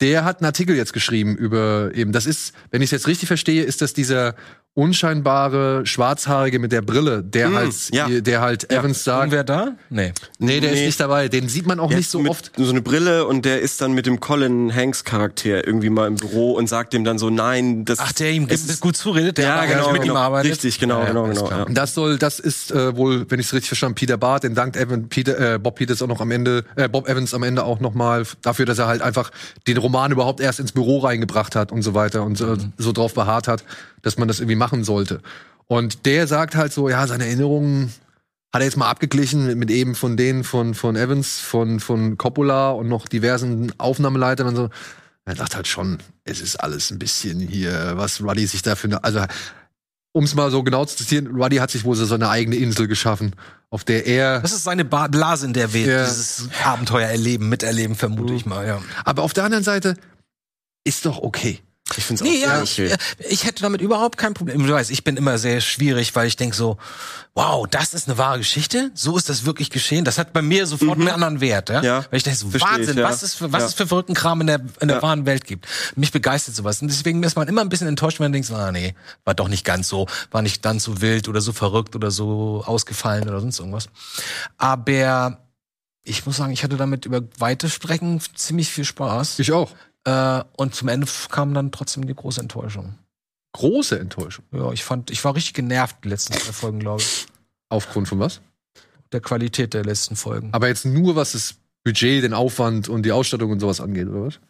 [0.00, 3.26] der hat einen Artikel jetzt geschrieben über eben, das ist, wenn ich es jetzt richtig
[3.26, 4.34] verstehe, ist das dieser
[4.74, 8.08] unscheinbare Schwarzhaarige mit der Brille, der Mm, halt, ja.
[8.08, 9.32] der halt Evans sagt.
[9.32, 9.72] Irgendwer da?
[9.90, 10.12] Nee.
[10.38, 10.86] Nee, der ist Nee.
[10.86, 11.28] nicht dabei.
[11.28, 12.52] Den sieht man auch Der nicht so mit oft.
[12.56, 16.16] So eine Brille und der ist dann mit dem Colin Hanks Charakter irgendwie mal im
[16.16, 19.44] Büro und sagt dem dann so, nein, das Ach, der ihm ist gut zuredet, der
[19.46, 20.14] ja, genau, mit genau.
[20.14, 20.52] ihm arbeitet.
[20.52, 21.50] Richtig, genau, Ja, ja, genau, genau.
[21.50, 21.64] Ja.
[21.68, 24.76] Das soll, das ist äh, wohl, wenn ich es richtig verstanden, Peter Barth, den dankt
[24.76, 27.80] Evan, Peter, äh, Bob Peters auch noch am Ende, äh, Bob Evans am Ende auch
[27.80, 29.30] noch mal dafür, dass er halt einfach
[29.66, 33.12] den Roman überhaupt erst ins Büro reingebracht hat und so weiter und so, so drauf
[33.14, 33.64] beharrt hat,
[34.02, 35.20] dass man das irgendwie machen sollte.
[35.66, 37.92] Und der sagt halt so, ja, seine Erinnerungen
[38.52, 42.18] hat er jetzt mal abgeglichen mit, mit eben von denen von, von Evans, von, von
[42.18, 44.68] Coppola und noch diversen Aufnahmeleitern und so.
[45.24, 49.02] Er dachte halt schon, es ist alles ein bisschen hier, was Ruddy sich da für,
[49.04, 49.24] also,
[50.12, 52.88] um es mal so genau zu zitieren, Ruddy hat sich wohl so seine eigene Insel
[52.88, 53.34] geschaffen,
[53.70, 56.04] auf der er, Das ist seine ba Blase, in der wir Ja.
[56.04, 58.82] dieses Abenteuer erleben, miterleben, vermute ich mal, ja.
[59.04, 59.96] aber auf der anderen Seite
[60.84, 61.60] ist doch okay.
[61.96, 62.86] Ich finde es Nee, auch ja, sehr
[63.18, 64.64] ich, ich hätte damit überhaupt kein Problem.
[64.64, 66.78] Du weißt, ich bin immer sehr schwierig, weil ich denke so,
[67.34, 68.90] wow, das ist eine wahre Geschichte?
[68.94, 70.04] So ist das wirklich geschehen?
[70.04, 71.80] Das hat bei mir sofort einen anderen Wert, ja?
[71.80, 71.84] Mhm.
[71.84, 73.04] Ja, Weil ich denke so, versteh ich, Wahnsinn, ja.
[73.04, 73.66] was es für, was Ja.
[73.68, 75.02] es für verrückten Kram in der, in der Ja.
[75.02, 75.66] wahren Welt gibt.
[75.96, 76.80] Mich begeistert sowas.
[76.80, 79.48] Und deswegen ist man immer ein bisschen enttäuscht, wenn man denkt, ah, nee, war doch
[79.48, 83.40] nicht ganz so, war nicht ganz so wild oder so verrückt oder so ausgefallen oder
[83.40, 83.88] sonst irgendwas.
[84.56, 85.40] Aber
[86.04, 89.38] ich muss sagen, ich hatte damit über weite Strecken ziemlich viel Spaß.
[89.40, 89.70] Ich auch.
[90.04, 92.94] Äh, und zum Ende kam dann trotzdem die große Enttäuschung.
[93.52, 94.44] Große Enttäuschung.
[94.52, 97.26] Ja, ich fand, ich war richtig genervt die letzten zwei Folgen, glaube ich.
[97.68, 98.40] Aufgrund von was?
[99.12, 100.48] Der Qualität der letzten Folgen.
[100.52, 104.26] Aber jetzt nur, was das Budget, den Aufwand und die Ausstattung und sowas angeht, oder
[104.26, 104.40] was?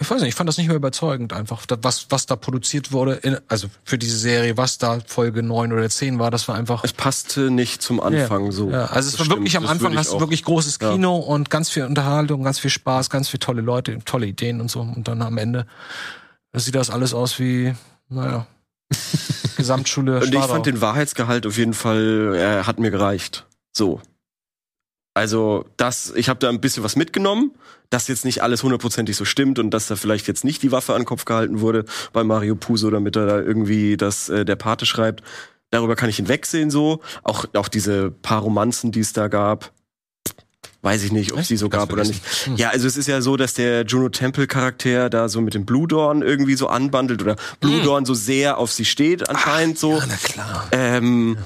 [0.00, 1.64] Ich weiß nicht, ich fand das nicht mehr überzeugend einfach.
[1.82, 5.90] Was, was da produziert wurde, in, also für diese Serie, was da Folge 9 oder
[5.90, 6.84] 10 war, das war einfach.
[6.84, 8.70] Es passte nicht zum Anfang so.
[8.70, 10.92] Ja, also es Das war wirklich stimmt, am das Anfang hast du wirklich großes Ja.
[10.92, 14.70] Kino und ganz viel Unterhaltung, ganz viel Spaß, ganz viele tolle Leute, tolle Ideen und
[14.70, 14.80] so.
[14.80, 15.66] Und dann am Ende
[16.54, 17.74] sieht das alles aus wie,
[18.08, 18.46] naja,
[19.56, 20.20] Gesamtschule.
[20.20, 23.46] Und ich fand den Wahrheitsgehalt auf jeden Fall, er hat mir gereicht.
[23.76, 24.00] So.
[25.18, 27.50] Also, das, ich habe da ein bisschen was mitgenommen,
[27.90, 30.94] dass jetzt nicht alles hundertprozentig so stimmt und dass da vielleicht jetzt nicht die Waffe
[30.94, 34.54] an den Kopf gehalten wurde bei Mario Puzo, damit er da irgendwie das äh, der
[34.54, 35.24] Pate schreibt.
[35.70, 37.00] Darüber kann ich hinwegsehen so.
[37.24, 39.72] Auch, auch diese paar Romanzen, die es da gab.
[40.82, 42.24] Weiß ich nicht, ob es die so gab oder nicht.
[42.44, 42.54] Hm.
[42.54, 45.66] Ja, also es ist ja so, dass der Juno Temple Charakter da so mit dem
[45.66, 47.84] Blue Dawn irgendwie so anbandelt oder Blue Hm.
[47.84, 49.94] Dawn so sehr auf sie steht anscheinend so.
[49.98, 50.68] Ja, na klar.
[50.70, 51.36] Ähm,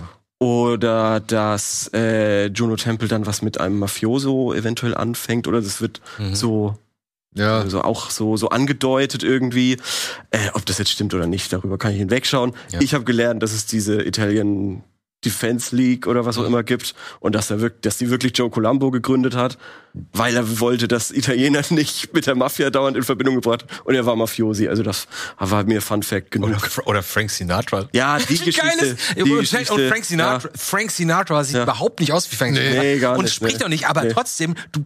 [0.42, 6.00] Oder dass äh, Juno Temple dann was mit einem Mafioso eventuell anfängt oder das wird
[6.18, 6.34] Mhm.
[6.34, 6.76] so
[7.34, 7.60] Ja.
[7.60, 9.78] also auch so so angedeutet irgendwie.
[10.30, 12.52] Äh, ob das jetzt stimmt oder nicht, darüber kann ich hinwegschauen.
[12.70, 12.80] Ja.
[12.80, 14.82] Ich habe gelernt, dass es diese Italian
[15.24, 18.50] Defense League oder was auch immer gibt und dass er wirklich, dass die wirklich Joe
[18.50, 19.56] Colombo gegründet hat,
[20.12, 24.04] weil er wollte, dass Italiener nicht mit der Mafia dauernd in Verbindung gebracht und er
[24.06, 24.68] war Mafiosi.
[24.68, 25.06] Also das
[25.38, 26.50] war mir Fun Fact genug.
[26.50, 27.88] Oder, oder Frank Sinatra.
[27.92, 28.96] ja, die Geschichte.
[29.16, 31.62] die und Geschichte, Frank Sinatra, Frank Sinatra sieht Ja.
[31.62, 32.82] überhaupt nicht aus wie Frank Sinatra.
[32.82, 33.64] nee, gar und nicht, spricht nee.
[33.64, 34.12] auch nicht, aber Nee.
[34.12, 34.84] trotzdem, du,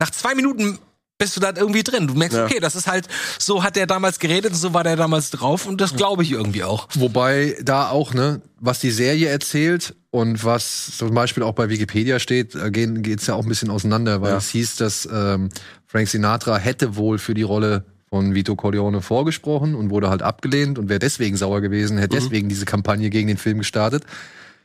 [0.00, 0.78] nach zwei Minuten
[1.18, 2.06] bist du da irgendwie drin.
[2.08, 2.44] Du merkst, Ja.
[2.44, 3.06] okay, das ist halt,
[3.38, 6.32] so hat der damals geredet und so war der damals drauf und das glaube ich
[6.32, 6.88] irgendwie auch.
[6.94, 12.18] Wobei da auch, ne, was die Serie erzählt und was zum Beispiel auch bei Wikipedia
[12.18, 14.38] steht, äh, gehen geht's ja auch ein bisschen auseinander, weil Ja.
[14.38, 15.50] es hieß, dass ähm,
[15.86, 20.78] Frank Sinatra hätte wohl für die Rolle von Vito Corleone vorgesprochen und wurde halt abgelehnt
[20.78, 24.04] und wäre deswegen sauer gewesen, hätte deswegen diese Kampagne gegen den Film gestartet.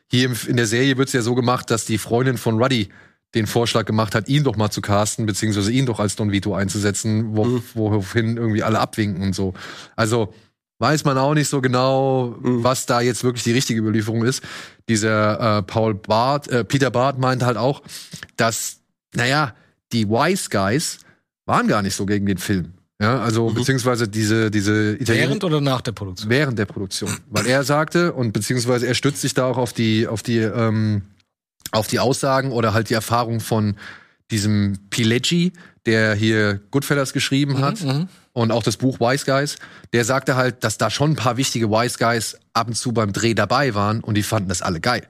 [0.07, 2.89] Hier in der Serie wird's ja so gemacht, dass die Freundin von Ruddy
[3.35, 6.55] den Vorschlag gemacht hat, ihn doch mal zu casten, beziehungsweise ihn doch als Don Vito
[6.55, 9.53] einzusetzen, wo, wohin irgendwie alle abwinken und so.
[9.95, 10.33] Also
[10.79, 14.43] weiß man auch nicht so genau, was da jetzt wirklich die richtige Überlieferung ist.
[14.87, 17.83] Dieser äh, Paul Barth, äh, Peter Barth meint halt auch,
[18.37, 18.77] dass,
[19.13, 19.53] naja,
[19.91, 20.99] die Wise Guys
[21.45, 22.73] waren gar nicht so gegen den Film.
[23.01, 26.29] Ja, also beziehungsweise diese, diese Italiener Während oder nach der Produktion?
[26.29, 30.05] während der Produktion, weil er sagte und beziehungsweise er stützt sich da auch auf die
[30.05, 31.03] auf die ähm,
[31.71, 33.75] auf die Aussagen oder halt die Erfahrung von
[34.31, 35.53] diesem Pileggi,
[35.85, 38.07] der hier Goodfellas geschrieben hat Mhm.
[38.33, 39.57] und auch das Buch Wise Guys.
[39.93, 43.11] Der sagte halt, dass da schon ein paar wichtige Wise Guys ab und zu beim
[43.13, 45.07] Dreh dabei waren und die fanden das alle geil.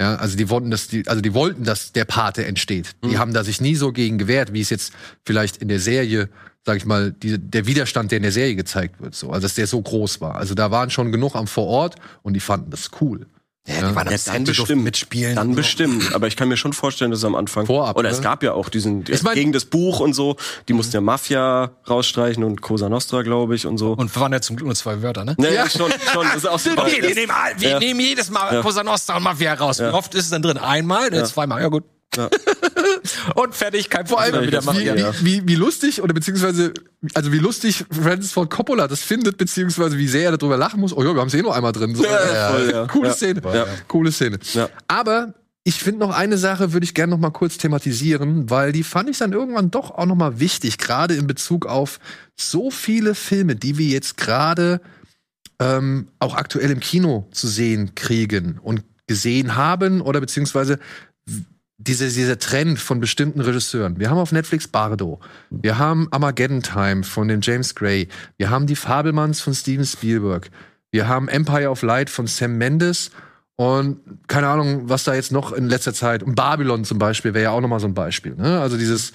[0.00, 2.92] Ja, also die wollten, dass die, also die wollten, dass der Pate entsteht.
[3.04, 4.92] Die haben da sich nie so gegen gewehrt, wie es jetzt
[5.24, 6.28] vielleicht in der Serie,
[6.64, 9.54] sag ich mal, die, der Widerstand, der in der Serie gezeigt wird, so, also dass
[9.56, 10.36] der so groß war.
[10.36, 13.26] Also da waren schon genug am vor Ort und die fanden das cool.
[13.68, 14.82] Ja, die waren am Ja, Set, dann bestimmt.
[14.84, 15.36] mitspielen.
[15.36, 16.14] Dann bestimmt.
[16.14, 17.66] Aber ich kann mir schon vorstellen, dass am Anfang.
[17.66, 18.14] Vorab, Oder ne?
[18.14, 20.36] es gab ja auch diesen, Ich mein- gegen das Buch und so,
[20.68, 23.92] die mussten ja Mafia rausstreichen und Cosa Nostra, glaube ich, und so.
[23.92, 25.34] Und wir waren ja zum Glück nur zwei Wörter, ne?
[25.38, 26.70] naja, schon, schon, das ist auch so.
[26.72, 27.78] Okay, wir nehmen, wir Ja.
[27.78, 28.62] nehmen jedes Mal Ja.
[28.62, 29.78] Cosa Nostra und Mafia raus.
[29.78, 29.92] Wie Ja.
[29.92, 30.56] oft ist es dann drin?
[30.56, 31.10] Einmal?
[31.10, 31.60] Ne, zweimal?
[31.60, 31.84] Ja, gut.
[32.18, 32.28] Ja.
[33.34, 34.80] und fertig, kein Vor allem, wieder machen.
[34.80, 36.72] wie, wie, wie, wie lustig oder beziehungsweise,
[37.14, 40.92] also wie lustig Francis Ford Coppola das findet, beziehungsweise wie sehr er darüber lachen muss.
[40.92, 41.94] Oh ja, wir haben es eh nur einmal drin.
[41.94, 42.86] So, Ja, voll, ja.
[42.86, 43.12] Coole.
[43.12, 43.40] Szene.
[43.86, 44.38] Coole Szene.
[44.88, 48.82] Aber ich finde noch eine Sache, würde ich gerne noch mal kurz thematisieren, weil die
[48.82, 52.00] fand ich dann irgendwann doch auch noch mal wichtig, gerade in Bezug auf
[52.36, 54.80] so viele Filme, die wir jetzt gerade
[55.60, 60.78] ähm, auch aktuell im Kino zu sehen kriegen und gesehen haben oder beziehungsweise
[61.78, 63.98] diese, dieser Trend von bestimmten Regisseuren.
[64.00, 65.20] Wir haben auf Netflix Bardo.
[65.50, 68.08] Wir haben Armageddon Time von dem James Gray.
[68.36, 70.50] Wir haben die Fabelmanns von Steven Spielberg.
[70.90, 73.12] Wir haben Empire of Light von Sam Mendes.
[73.54, 76.22] Und keine Ahnung, was da jetzt noch in letzter Zeit.
[76.24, 78.34] Und Babylon zum Beispiel wäre ja auch noch mal so ein Beispiel.
[78.34, 78.60] Ne?
[78.60, 79.12] Also dieses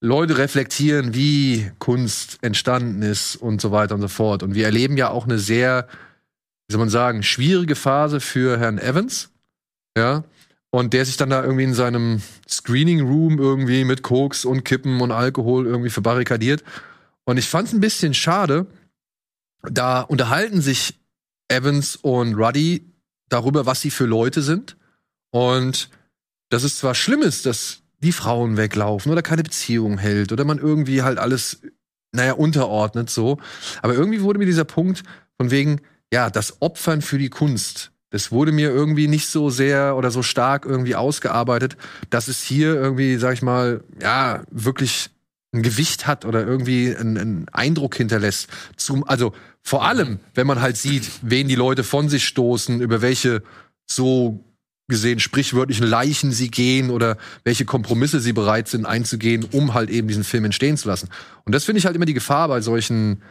[0.00, 4.42] Leute reflektieren, wie Kunst entstanden ist und so weiter und so fort.
[4.42, 5.86] Und wir erleben ja auch eine sehr,
[6.66, 9.30] wie soll man sagen, schwierige Phase für Herrn Evans.
[9.96, 10.24] Ja.
[10.74, 15.02] Und der sich dann da irgendwie in seinem Screening Room irgendwie mit Koks und Kippen
[15.02, 16.64] und Alkohol irgendwie verbarrikadiert.
[17.24, 18.66] Und ich fand es ein bisschen schade.
[19.62, 20.98] Da unterhalten sich
[21.48, 22.90] Evans und Ruddy
[23.28, 24.76] darüber, was sie für Leute sind.
[25.30, 25.90] Und
[26.48, 30.58] dass es zwar schlimm ist, dass die Frauen weglaufen oder keine Beziehung hält oder man
[30.58, 31.60] irgendwie halt alles,
[32.12, 33.38] naja, unterordnet so.
[33.80, 35.02] Aber irgendwie wurde mir dieser Punkt
[35.38, 35.80] von wegen,
[36.12, 40.22] ja, das Opfern für die Kunst, das wurde mir irgendwie nicht so sehr oder so
[40.22, 41.76] stark irgendwie ausgearbeitet,
[42.10, 45.10] dass es hier irgendwie, sag ich mal, ja, wirklich
[45.54, 48.48] ein Gewicht hat oder irgendwie einen, einen Eindruck hinterlässt.
[48.76, 49.32] Zum, also
[49.62, 53.42] vor allem, wenn man halt sieht, wen die Leute von sich stoßen, über welche
[53.86, 54.44] so
[54.88, 60.06] gesehen sprichwörtlichen Leichen sie gehen oder welche Kompromisse sie bereit sind einzugehen, um halt eben
[60.06, 61.08] diesen Film entstehen zu lassen.
[61.44, 63.22] Und das finde ich halt immer die Gefahr bei solchen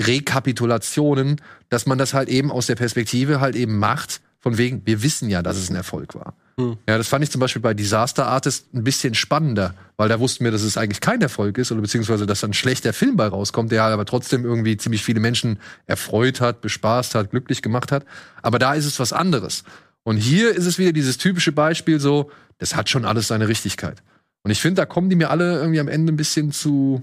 [0.00, 5.02] Rekapitulationen, dass man das halt eben aus der Perspektive halt eben macht, von wegen, wir
[5.02, 6.34] wissen ja, dass es ein Erfolg war.
[6.58, 6.76] Hm.
[6.88, 10.44] Ja, das fand ich zum Beispiel bei Disaster Artist ein bisschen spannender, weil da wussten
[10.44, 13.72] wir, dass es eigentlich kein Erfolg ist oder beziehungsweise, dass ein schlechter Film bei rauskommt,
[13.72, 18.04] der aber trotzdem irgendwie ziemlich viele Menschen erfreut hat, bespaßt hat, glücklich gemacht hat.
[18.42, 19.64] Aber da ist es was anderes.
[20.02, 24.02] Und hier ist es wieder dieses typische Beispiel so, das hat schon alles seine Richtigkeit.
[24.42, 27.02] Und ich finde, da kommen die mir alle irgendwie am Ende ein bisschen zu,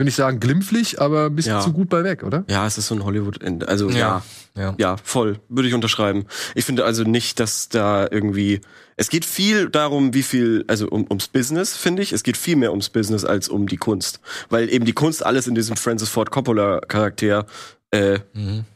[0.00, 1.60] will nicht sagen glimpflich, aber ein bisschen Ja.
[1.60, 2.42] zu gut bei weg, oder?
[2.48, 3.68] Ja, es ist so ein Hollywood-Ende.
[3.68, 4.22] Also ja.
[4.56, 4.62] Ja.
[4.62, 5.38] ja, ja, voll.
[5.48, 6.24] Würde ich unterschreiben.
[6.54, 8.60] Ich finde also nicht, dass da irgendwie.
[8.96, 12.12] Es geht viel darum, wie viel, also um, ums Business, finde ich.
[12.12, 14.20] Es geht viel mehr ums Business als um die Kunst.
[14.48, 17.46] Weil eben die Kunst alles in diesem Francis Ford Coppola-Charakter
[17.92, 18.20] äh,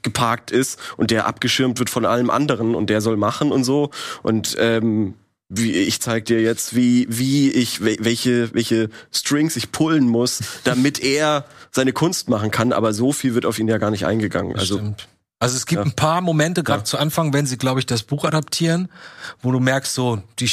[0.03, 3.91] geparkt ist und der abgeschirmt wird von allem anderen und der soll machen und so.
[4.23, 5.15] Und ähm,
[5.49, 10.41] wie ich zeig dir jetzt, wie wie ich wel- welche welche Strings ich pullen muss,
[10.65, 12.73] damit er seine Kunst machen kann.
[12.73, 14.57] Aber so viel wird auf ihn ja gar nicht eingegangen.
[14.57, 15.09] Also Stimmt.
[15.41, 15.85] Also es gibt Ja.
[15.85, 16.85] ein paar Momente, gerade Ja.
[16.85, 18.89] zu Anfang, wenn sie, glaube ich, das Buch adaptieren,
[19.43, 20.51] wo du merkst, so die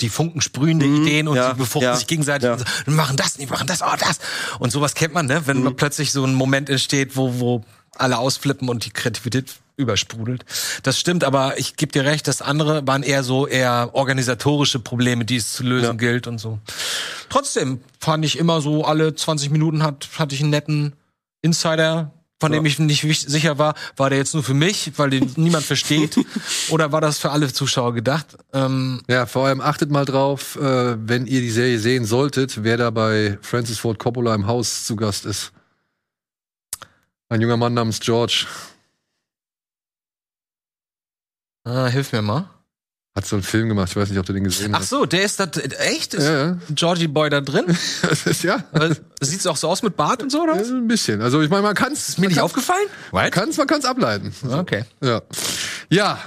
[0.00, 1.38] die Funken sprühende Ideen und Mhm.
[1.38, 2.44] ja, sie befruchten ja, sich gegenseitig.
[2.46, 2.52] ja.
[2.52, 4.20] Und so, wir machen das, wir machen das, oh das.
[4.60, 5.40] Und sowas kennt man, ne?
[5.40, 5.46] Mhm.
[5.48, 7.64] Wenn man plötzlich so ein Moment entsteht, wo, wo
[8.00, 10.44] alle ausflippen und die Kreativität übersprudelt.
[10.82, 15.24] Das stimmt, aber ich gebe dir recht, das andere waren eher so eher organisatorische Probleme,
[15.24, 15.92] die es zu lösen Ja.
[15.92, 16.58] gilt und so.
[17.28, 20.94] Trotzdem fand ich immer so, alle 20 Minuten hat, hatte ich einen netten
[21.42, 25.30] Insider, von dem ich nicht sicher war, war der jetzt nur für mich, weil den
[25.36, 26.16] niemand versteht,
[26.70, 28.26] oder war das für alle Zuschauer gedacht?
[28.52, 32.76] Ähm, Ja, vor allem achtet mal drauf, äh, wenn ihr die Serie sehen solltet, wer
[32.76, 35.52] da bei Francis Ford Coppola im Haus zu Gast ist.
[37.28, 38.46] Ein junger Mann namens George
[41.64, 42.48] ah, hilf mir mal.
[43.14, 43.90] hat so einen Film gemacht.
[43.90, 44.88] Ich weiß nicht, ob du den gesehen Ach hast.
[44.88, 46.14] so, der ist da, echt?
[46.14, 46.58] Ist Ja, ja.
[46.70, 47.66] Georgie Boy da drin?
[48.42, 48.64] Ja.
[49.20, 50.56] Sieht's auch so aus mit Bart und so, oder?
[50.56, 50.62] Ja?
[50.62, 51.20] Ein bisschen.
[51.20, 52.08] Also ich meine, man kann es.
[52.10, 52.86] Ist mir nicht aufgefallen?
[53.12, 54.32] Man kann es man kann's ableiten.
[54.50, 54.84] Okay.
[55.02, 55.22] Ja.
[55.90, 56.18] Ja.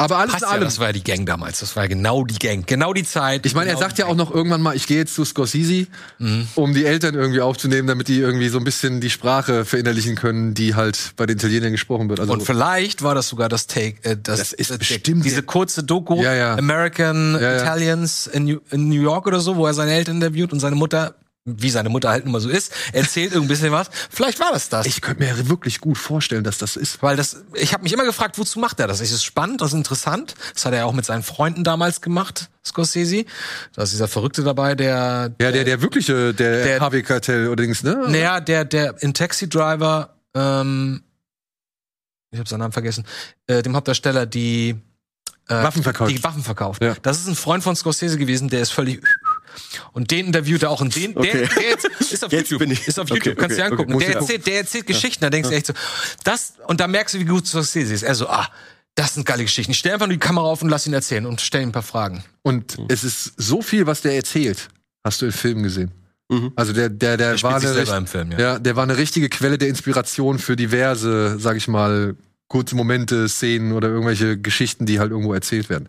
[0.00, 0.64] Aber alles Passt in ja, allem.
[0.64, 1.60] das war ja die Gang damals.
[1.60, 2.66] Das war ja genau die Gang.
[2.66, 3.44] Genau die Zeit.
[3.44, 5.26] Ich meine, er genau sagt die ja auch noch irgendwann mal, ich gehe jetzt zu
[5.26, 5.88] Scorsese,
[6.54, 10.54] um die Eltern irgendwie aufzunehmen, damit die irgendwie so ein bisschen die Sprache verinnerlichen können,
[10.54, 12.18] die halt bei den Italienern gesprochen wird.
[12.18, 15.42] Also Und vielleicht war das sogar das Take, äh, das, Das ist äh, bestimmt diese
[15.42, 16.54] kurze Doku Ja, ja.
[16.56, 17.56] American Ja, ja.
[17.62, 20.76] Italians in New, in New York oder so, wo er seine Eltern interviewt und seine
[20.76, 21.14] Mutter,
[21.46, 23.88] wie seine Mutter halt immer so ist, erzählt ein bisschen was.
[24.10, 24.84] Vielleicht war das das.
[24.86, 27.02] ich könnte mir wirklich gut vorstellen, dass das ist.
[27.02, 29.00] weil das, ich habe mich immer gefragt, wozu macht er das?
[29.00, 30.34] Ist es spannend, das ist interessant?
[30.54, 33.24] Das hat er auch mit seinen Freunden damals gemacht, Scorsese.
[33.74, 37.82] Da ist dieser Verrückte dabei, der, Ja, der, der wirkliche, der, Der- Harvey Cartell übrigens,
[37.82, 37.96] ne?
[38.06, 41.02] Naja, der, der in Taxi Driver, ähm,
[42.32, 43.06] ich habe seinen Namen vergessen,
[43.46, 44.76] äh, dem Hauptdarsteller, die
[45.48, 46.10] äh, Waffen verkauft.
[46.12, 46.80] Die Waffen verkauft.
[46.82, 46.94] Ja.
[47.02, 49.02] Das ist ein Freund von Scorsese gewesen, der ist völlig
[49.92, 51.30] und den interviewt er auch und den, Okay.
[51.32, 53.72] der, der jetzt, ist auf Jetzt YouTube, ist auf okay, YouTube, kannst du dir okay,
[53.72, 53.94] angucken.
[53.94, 55.72] okay, der erzählt, der erzählt Geschichten, da denkst du echt so,
[56.24, 58.02] das und da merkst du, wie gut Scorsese ist.
[58.02, 58.48] Er so, ah,
[58.94, 59.72] das sind geile Geschichten.
[59.72, 61.72] Ich stell einfach nur die Kamera auf und lass ihn erzählen und stell ihm ein
[61.72, 62.24] paar Fragen.
[62.42, 64.68] Und es ist so viel, was der erzählt.
[65.04, 65.90] Hast du in Filmen gesehen?
[66.28, 66.52] Mhm.
[66.54, 68.38] Also der, der, der, Der war eine im Film, ja.
[68.38, 72.14] ja, der war eine richtige Quelle der Inspiration für diverse, sag ich mal,
[72.48, 75.88] kurze Momente, Szenen oder irgendwelche Geschichten, die halt irgendwo erzählt werden.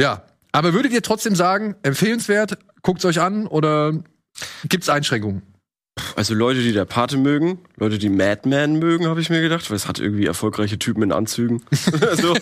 [0.00, 0.22] Ja,
[0.52, 3.92] aber würdet ihr trotzdem sagen, empfehlenswert, guckt's euch an oder
[4.68, 5.42] gibt's Einschränkungen?
[6.14, 9.76] Also Leute, die der Pate mögen, Leute, die Madman mögen, habe ich mir gedacht, weil
[9.76, 11.62] es hat irgendwie erfolgreiche Typen in Anzügen.
[11.70, 12.36] so.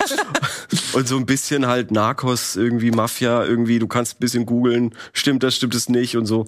[0.92, 5.44] Und so ein bisschen halt Narcos, irgendwie Mafia, irgendwie, du kannst ein bisschen googeln, stimmt
[5.44, 6.46] das, stimmt es nicht und so.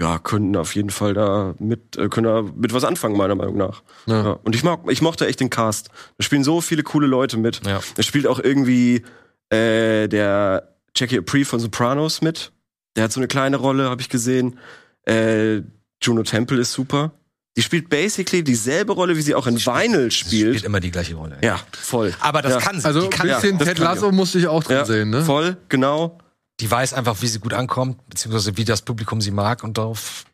[0.00, 3.56] ja, können auf jeden Fall da mit, äh, können da mit was anfangen, meiner Meinung
[3.56, 3.82] nach.
[4.06, 4.24] Ja.
[4.24, 4.30] Ja.
[4.42, 5.90] Und ich mag, ich mochte echt den Cast.
[6.18, 7.64] Da spielen so viele coole Leute mit.
[7.66, 7.80] Ja.
[7.94, 9.04] Da spielt auch irgendwie
[9.50, 12.52] äh, der Jackie Apri von Sopranos mit.
[12.96, 14.58] Der hat so eine kleine Rolle, habe ich gesehen.
[15.06, 15.62] Äh,
[16.02, 17.12] Juno Temple ist super.
[17.56, 20.48] Die spielt basically dieselbe Rolle, wie sie auch in Vinyl Sie spielt.
[20.54, 21.38] spielt immer die gleiche Rolle.
[21.42, 22.14] Ja, voll.
[22.20, 22.60] Aber das ja.
[22.60, 22.86] kann sie.
[22.86, 25.24] Also die, ein kann, bisschen das Ted Lasso musste ich auch drin Ja, sehen, ne?
[25.24, 26.18] voll, genau.
[26.60, 30.24] die weiß einfach, wie sie gut ankommt, beziehungsweise wie das Publikum sie mag und darauf.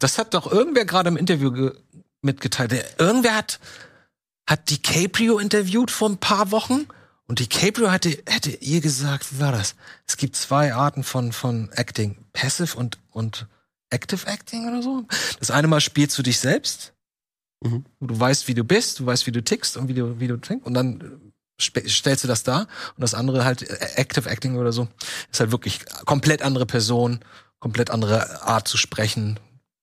[0.00, 1.72] Das hat doch irgendwer gerade im Interview ge
[2.22, 2.72] mitgeteilt.
[2.98, 3.60] Irgendwer hat,
[4.48, 6.86] hat DiCaprio interviewt vor ein paar Wochen
[7.26, 9.74] und DiCaprio hatte, hätte ihr gesagt, wie war das?
[10.06, 12.16] Es gibt zwei Arten von, von Acting.
[12.32, 13.46] Passive und, und
[13.90, 15.06] Active Acting oder so.
[15.38, 16.92] Das eine Mal spielst du dich selbst.
[17.62, 17.84] Mhm.
[18.00, 20.36] Du weißt, wie du bist, du weißt, wie du tickst und wie du, wie du
[20.36, 20.66] trinkst.
[20.66, 22.60] Und dann stellst du das da.
[22.60, 24.88] Und das andere halt äh, Active Acting oder so.
[25.30, 27.20] Ist halt wirklich komplett andere Person,
[27.58, 29.38] komplett andere Art zu sprechen,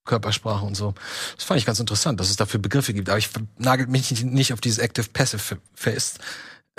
[0.06, 0.94] Körpersprache und so.
[1.36, 3.10] Das fand ich ganz interessant, dass es dafür Begriffe gibt.
[3.10, 6.20] Aber ich nagelt mich nicht- nicht auf dieses Active Passive fest.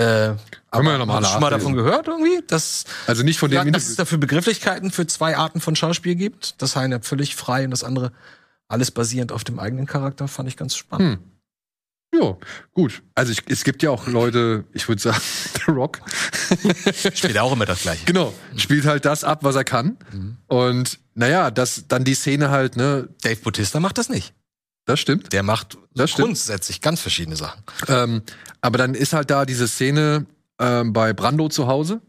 [0.03, 0.37] Äh,
[0.71, 2.43] Können wir ja noch mal hast du schon mal davon gehört irgendwie?
[2.47, 6.61] Dass, Also nicht von dem dass es dafür Begrifflichkeiten für zwei Arten von Schauspiel gibt.
[6.63, 8.13] Das eine völlig frei und das andere
[8.69, 11.19] alles basierend auf dem eigenen Charakter, fand ich ganz spannend.
[11.19, 11.33] Hm.
[12.15, 12.37] Ja,
[12.73, 13.03] gut.
[13.15, 15.21] Also ich, es gibt ja auch Leute, ich würde sagen,
[15.55, 16.01] The Rock,
[17.15, 18.05] Spielt auch immer das Gleiche.
[18.05, 19.97] genau, spielt halt das ab, was er kann.
[20.47, 24.35] Und naja, das dann die Szene halt, ne, Dave Bautista macht das nicht.
[24.85, 25.33] Das stimmt.
[25.33, 26.27] Der macht Das stimmt.
[26.29, 27.63] grundsätzlich ganz verschiedene Sachen.
[27.89, 28.23] Ähm,
[28.61, 30.27] aber dann ist halt da diese Szene
[30.61, 32.01] ähm, bei Brando zu Hause,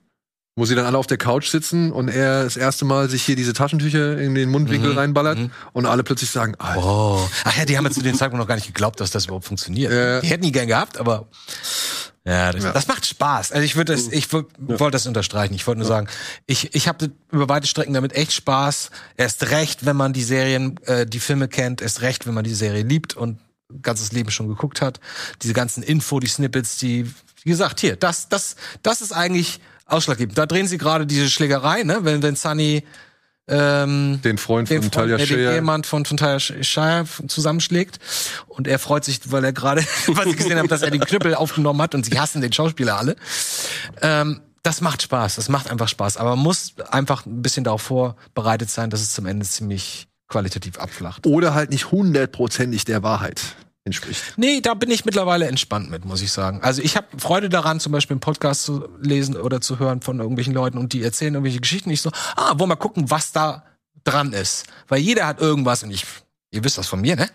[0.55, 3.35] wo sie dann alle auf der Couch sitzen und er das erste Mal sich hier
[3.35, 4.97] diese Taschentücher in den Mundwinkel Mhm.
[4.97, 5.51] reinballert Mhm.
[5.73, 7.29] und alle plötzlich sagen, Alter, Oh.
[7.43, 9.45] Ach ja, die haben ja zu dem Zeitpunkt noch gar nicht geglaubt, dass das überhaupt
[9.45, 9.91] funktioniert.
[9.91, 10.21] Ja.
[10.21, 11.27] Die hätten die gern gehabt, aber
[12.25, 12.71] ja, das, Ja.
[12.71, 13.51] das macht Spaß.
[13.51, 15.53] Also ich würde das, ich wür- wollte das unterstreichen.
[15.53, 16.07] Ich wollte nur sagen,
[16.45, 18.91] ich, ich habe über weite Strecken damit echt Spaß.
[19.17, 22.53] Erst recht, wenn man die Serien, äh, die Filme kennt, erst recht, wenn man die
[22.53, 23.39] Serie liebt und
[23.81, 24.99] ganzes Leben schon geguckt hat.
[25.41, 27.05] Diese ganzen Info, die Snippets, die,
[27.43, 30.37] wie gesagt, hier, das, das, das ist eigentlich ausschlaggebend.
[30.37, 31.99] Da drehen sie gerade diese Schlägerei, ne?
[32.05, 32.83] Wenn, wenn Sunny
[33.47, 35.55] ähm, den Freund den von Freund, Talia äh, den Shire.
[35.55, 37.99] Ehemann von, von Talia Shire zusammenschlägt.
[38.47, 41.35] Und er freut sich, weil er gerade, was ich gesehen habe, dass er den Knüppel
[41.35, 43.15] aufgenommen hat und sie hassen den Schauspieler alle.
[44.01, 46.15] Ähm, das macht Spaß, das macht einfach Spaß.
[46.17, 50.79] Aber man muss einfach ein bisschen darauf vorbereitet sein, dass es zum Ende ziemlich qualitativ
[50.79, 51.27] abflacht.
[51.27, 53.41] Oder halt nicht hundertprozentig der Wahrheit
[53.85, 54.21] entspricht.
[54.37, 56.61] Nee, da bin ich mittlerweile entspannt mit, muss ich sagen.
[56.61, 60.19] Also ich habe Freude daran, zum Beispiel einen Podcast zu lesen oder zu hören von
[60.19, 61.89] irgendwelchen Leuten und die erzählen irgendwelche Geschichten.
[61.89, 63.63] Ich so, ah, wollen wir mal gucken, was da
[64.05, 64.65] dran ist.
[64.87, 66.05] Weil jeder hat irgendwas und ich,
[66.51, 67.29] ihr wisst das von mir, ne?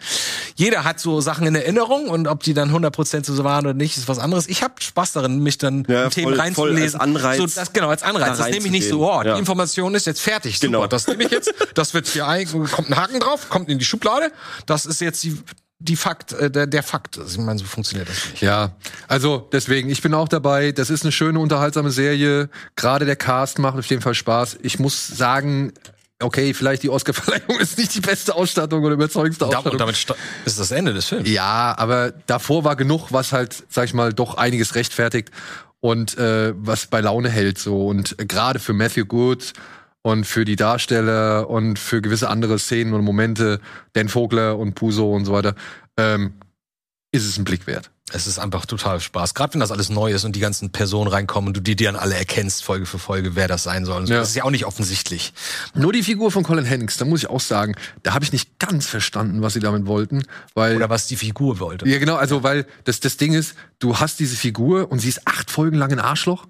[0.56, 3.96] Jeder hat so Sachen in Erinnerung und ob die dann 100% so waren oder nicht,
[3.98, 4.48] ist was anderes.
[4.48, 6.76] Ich habe Spaß darin, mich dann Ja, in Themen voll- reinzulesen.
[6.76, 8.38] voll als Anreiz, So, das, genau, als Anreiz.
[8.38, 9.36] da Das nehme ich nicht so, oh, die Ja.
[9.36, 10.58] Information ist jetzt fertig.
[10.60, 10.78] Genau.
[10.78, 11.52] Super, das nehme ich jetzt.
[11.74, 14.32] Das wird hier ein, kommt ein Haken drauf, kommt in die Schublade.
[14.66, 15.38] Das ist jetzt die,
[15.80, 17.18] die Fakt, äh, der, der Fakt.
[17.18, 18.42] Also, ich meine, so funktioniert das nicht.
[18.42, 18.72] Ja,
[19.06, 20.72] also deswegen, ich bin auch dabei.
[20.72, 22.50] Das ist eine schöne, unterhaltsame Serie.
[22.76, 24.58] Gerade der Cast macht auf jeden Fall Spaß.
[24.62, 25.72] Ich muss sagen,
[26.20, 29.78] okay, vielleicht die Oscarverleihung ist nicht die beste Ausstattung oder überzeugendste Da, und Ausstattung.
[29.78, 29.96] damit
[30.44, 31.28] ist das Ende des Films.
[31.28, 35.30] Ja, aber davor war genug, was halt, sag ich mal, doch einiges rechtfertigt
[35.80, 37.86] und äh, was bei Laune hält so.
[37.86, 39.52] Und gerade für Matthew Good
[40.02, 43.60] und für die Darsteller und für gewisse andere Szenen und Momente,
[43.92, 45.54] Dan Vogler und Puso und so weiter,
[45.96, 46.34] ähm,
[47.12, 47.90] ist es ein Blick wert.
[48.10, 49.34] Es ist einfach total Spaß.
[49.34, 51.84] Gerade wenn das alles neu ist und die ganzen Personen reinkommen und du die, die
[51.84, 54.08] dann alle erkennst, Folge für Folge, wer das sein soll.
[54.08, 54.20] Ja.
[54.20, 55.32] Das ist ja auch nicht offensichtlich.
[55.74, 58.58] Nur die Figur von Colin Hanks, da muss ich auch sagen, da habe ich nicht
[58.58, 60.22] ganz verstanden, was sie damit wollten,
[60.54, 61.86] weil Oder was die Figur wollte.
[61.88, 65.26] Ja, genau, also weil das, das Ding ist, du hast diese Figur und sie ist
[65.26, 66.46] acht Folgen lang ein Arschloch.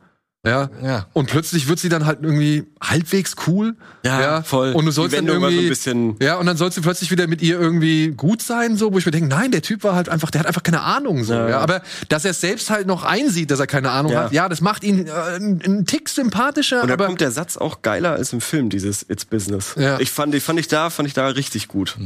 [0.49, 0.71] Ja.
[0.83, 1.07] Ja.
[1.13, 3.77] Und plötzlich wird sie dann halt irgendwie halbwegs cool.
[4.05, 4.73] Ja, voll.
[4.73, 5.59] Und du sollst dann so irgendwie.
[5.65, 8.93] ein bisschen- ja, und dann sollst du plötzlich wieder mit ihr irgendwie gut sein, so,
[8.93, 11.25] wo ich mir denke, nein, der Typ war halt einfach, der hat einfach keine Ahnung,
[11.25, 11.35] so.
[11.35, 11.59] Ja, Ja.
[11.61, 14.25] Aber dass er es selbst halt noch einsieht, dass er keine Ahnung Ja.
[14.25, 17.83] hat, ja, das macht ihn äh, einen Tick sympathischer, Und da kommt der Satz auch
[17.83, 19.75] geiler als im Film, dieses It's Business.
[19.79, 19.99] Ja.
[20.01, 21.97] Ich fand, ich fand ich da, fand ich da richtig gut.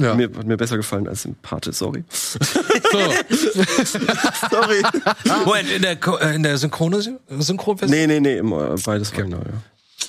[0.00, 0.14] Ja.
[0.14, 2.04] Mir, hat mir besser gefallen als im Pate, sorry.
[2.08, 2.38] so.
[4.50, 4.82] sorry.
[5.44, 7.90] Moment, in der, Ko- äh, in der Synchrone, Synchronversion?
[7.98, 8.40] nee, nee, nee,
[8.84, 9.62] beides original, ja.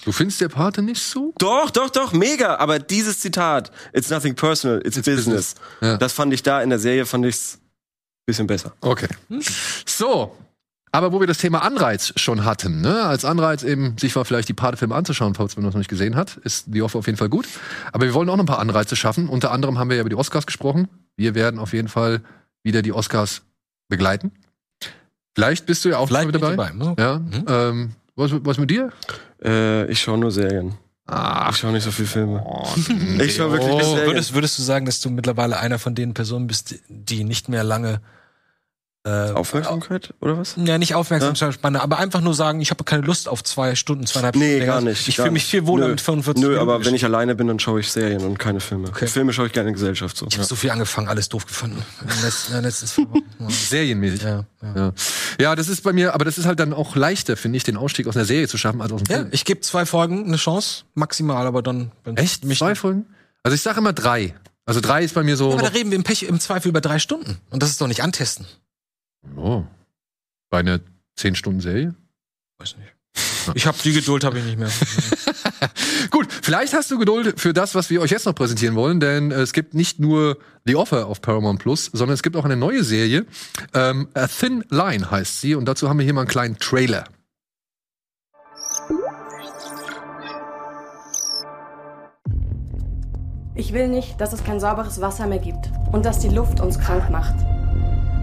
[0.06, 1.34] Du findest der Pate nicht so?
[1.40, 2.56] Doch, doch, doch, mega.
[2.58, 5.26] Aber dieses Zitat, it's nothing personal, it's, business.
[5.26, 5.56] business.
[5.82, 5.98] Ja.
[5.98, 7.58] Das fand ich da in der Serie, fand ich's
[8.26, 8.74] bisschen besser.
[8.82, 9.08] Okay.
[9.86, 10.36] So.
[10.92, 13.04] Aber wo wir das Thema Anreiz schon hatten, ne?
[13.04, 16.16] als Anreiz eben, sich mal vielleicht die Pate-Filme anzuschauen, falls man das noch nicht gesehen
[16.16, 17.48] hat, ist The Offer auf jeden Fall gut.
[17.92, 19.30] Aber wir wollen auch noch ein paar Anreize schaffen.
[19.30, 20.88] Unter anderem haben wir ja über die Oscars gesprochen.
[21.16, 22.22] Wir werden auf jeden Fall
[22.64, 23.44] wieder die Oscars
[23.88, 24.32] begleiten.
[25.36, 26.56] Vielleicht bist du ja auch Vielleicht mit dabei.
[26.56, 26.96] dabei, ne?
[26.98, 27.20] Ja.
[27.20, 27.46] Mhm.
[27.48, 28.90] Ähm, was, was mit dir?
[29.44, 30.74] Äh, ich schaue nur Serien.
[31.06, 32.44] Ach, Ich schaue nicht so viele Filme.
[32.46, 32.68] oh,
[33.24, 33.82] Ich schaue wirklich oh.
[33.82, 34.08] Serien.
[34.08, 37.48] Würdest, würdest du sagen, dass du mittlerweile einer von den Personen bist, die- die nicht
[37.50, 38.02] mehr lange
[39.10, 40.56] äh, Aufmerksamkeit oder was?
[40.58, 44.36] Ja, nicht Aufmerksamkeitsspanne, aber einfach nur sagen, ich habe keine Lust auf zwei Stunden, zweieinhalb
[44.36, 44.66] Nee, Stunden.
[44.66, 44.90] gar länger.
[44.92, 45.08] nicht.
[45.08, 45.92] Ich gar fühle mich viel wohler Nö.
[45.92, 46.70] mit 45 Nö, Minuten.
[46.70, 48.88] aber wenn ich alleine bin, dann schaue ich Serien und keine Filme.
[48.90, 49.08] Okay.
[49.08, 50.28] Filme schaue ich gerne in Gesellschaft so.
[50.28, 51.84] ich habe so viel angefangen, alles doof gefunden.
[53.48, 54.22] Serienmäßig.
[54.24, 54.76] Ja, ja.
[54.76, 54.94] Ja.
[55.40, 57.78] ja, das ist bei mir, aber das ist halt dann auch leichter, finde ich, den
[57.78, 59.30] Ausstieg aus einer Serie zu schaffen als aus ja, Film.
[59.32, 61.92] ich gebe zwei Folgen eine Chance, maximal, aber dann.
[62.16, 62.44] Echt?
[62.46, 63.06] Mich Zwei Folgen?
[63.44, 64.36] Also ich sage immer drei.
[64.66, 65.48] Also drei ist bei mir so.
[65.50, 67.38] Ja, aber da reden wir im Pech im Zweifel über drei Stunden.
[67.50, 68.46] Und das ist doch nicht antesten.
[69.36, 69.64] Oh.
[70.50, 70.80] Bei einer
[71.16, 71.96] zehn Stunden Serie?
[72.58, 72.94] Weiß nicht.
[73.56, 74.70] Ich habe die Geduld habe ich nicht mehr.
[76.12, 79.32] Gut, vielleicht hast du Geduld für das, was wir euch jetzt noch präsentieren wollen, denn
[79.32, 82.56] äh, es gibt nicht nur The Offer auf Paramount Plus, sondern es gibt auch eine
[82.56, 83.26] neue Serie.
[83.74, 87.06] Ähm, A Thin Line heißt sie und dazu haben wir hier mal einen kleinen Trailer.
[93.56, 96.80] Ich will nicht, dass es kein sauberes Wasser mehr gibt und dass die Luft uns
[96.80, 97.36] krank macht.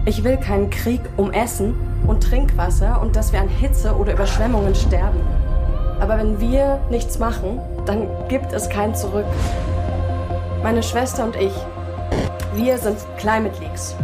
[0.07, 1.75] Ich will keinen Krieg um Essen
[2.07, 5.19] und Trinkwasser und dass wir an Hitze oder Überschwemmungen sterben.
[5.99, 9.25] Aber wenn wir nichts machen, dann gibt es kein Zurück.
[10.63, 11.51] Meine Schwester und ich,
[12.55, 13.97] wir sind Climate Leaks.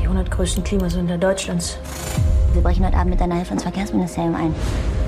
[0.00, 1.78] Die 100 größten Klimasünder Deutschlands.
[2.52, 4.52] Wir brechen heute Abend mit deiner Hilfe ins Verkehrsministerium ein.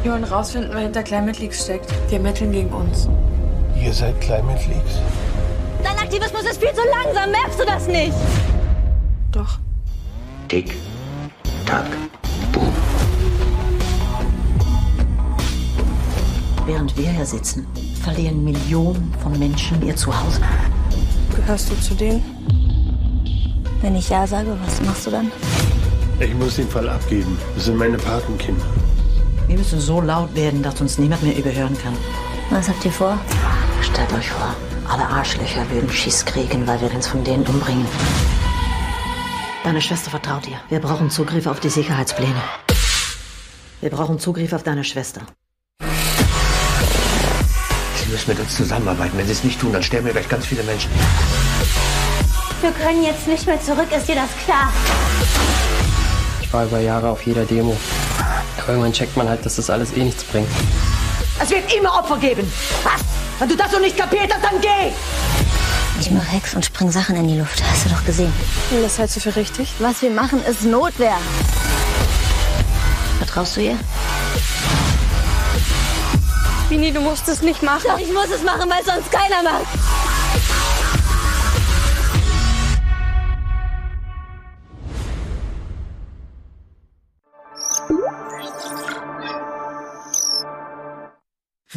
[0.05, 1.92] Wir wollen rausfinden, wer hinter Climate Leaks steckt.
[2.09, 3.09] Die ermitteln gegen uns.
[3.82, 5.01] Ihr seid Climate Leaks.
[5.82, 8.14] Dein Aktivismus ist viel zu langsam, merkst du das nicht?
[9.32, 9.59] Doch.
[10.49, 10.76] Tick,
[11.64, 11.86] tack,
[12.53, 12.72] boom.
[16.66, 17.66] Während wir hier sitzen,
[18.01, 20.40] verlieren Millionen von Menschen ihr Zuhause.
[21.34, 22.22] Gehörst du zu denen?
[23.82, 25.32] Wenn ich Ja sage, was machst du dann?
[26.20, 27.36] Ich muss den Fall abgeben.
[27.57, 28.64] Das sind meine Patenkinder.
[29.49, 31.94] Wir müssen so laut werden, dass uns niemand mehr überhören kann.
[32.51, 33.18] Was habt ihr vor?
[33.82, 34.55] Stellt euch vor,
[34.88, 37.86] alle Arschlöcher würden Schiss kriegen, weil wir uns von denen umbringen.
[39.66, 40.60] Deine Schwester vertraut dir.
[40.68, 42.40] Wir brauchen Zugriff auf die Sicherheitspläne.
[43.80, 45.22] Wir brauchen Zugriff auf deine Schwester.
[47.96, 49.18] Sie müssen mit uns zusammenarbeiten.
[49.18, 50.88] Wenn Sie es nicht tun, dann sterben hier gleich ganz viele Menschen.
[52.60, 54.72] Wir können jetzt nicht mehr zurück, ist dir das klar?
[56.40, 57.76] Ich war über Jahre auf jeder Demo.
[58.58, 60.46] Aber irgendwann checkt man halt, dass das alles eh nichts bringt.
[61.42, 62.48] Es wird immer Opfer geben.
[62.84, 63.00] Was?
[63.40, 64.92] Wenn du das noch nicht kapiert hast, dann geh!
[65.99, 67.62] Ich mach Hex und spring Sachen in die Luft.
[67.70, 68.32] Hast du doch gesehen.
[68.70, 69.72] Und das hältst du für richtig?
[69.78, 71.16] Was wir machen, ist Notwehr.
[73.18, 73.78] Vertraust du ihr?
[76.68, 77.84] Bini, du musst es nicht machen.
[77.88, 79.66] Doch, ich muss es machen, weil sonst keiner macht.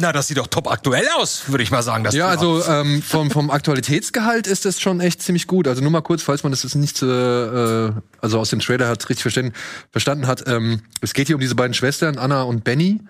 [0.00, 2.04] Na, das sieht doch top aktuell aus, würde ich mal sagen.
[2.04, 5.68] Das Ja, also ähm, vom, vom Aktualitätsgehalt ist das schon echt ziemlich gut.
[5.68, 9.06] Also nur mal kurz, falls man das jetzt nicht, äh, also aus dem Trailer hat
[9.10, 9.52] richtig verstanden,
[9.92, 10.48] verstanden hat.
[10.48, 13.02] Ähm, es geht hier um diese beiden Schwestern, Anna und Benny,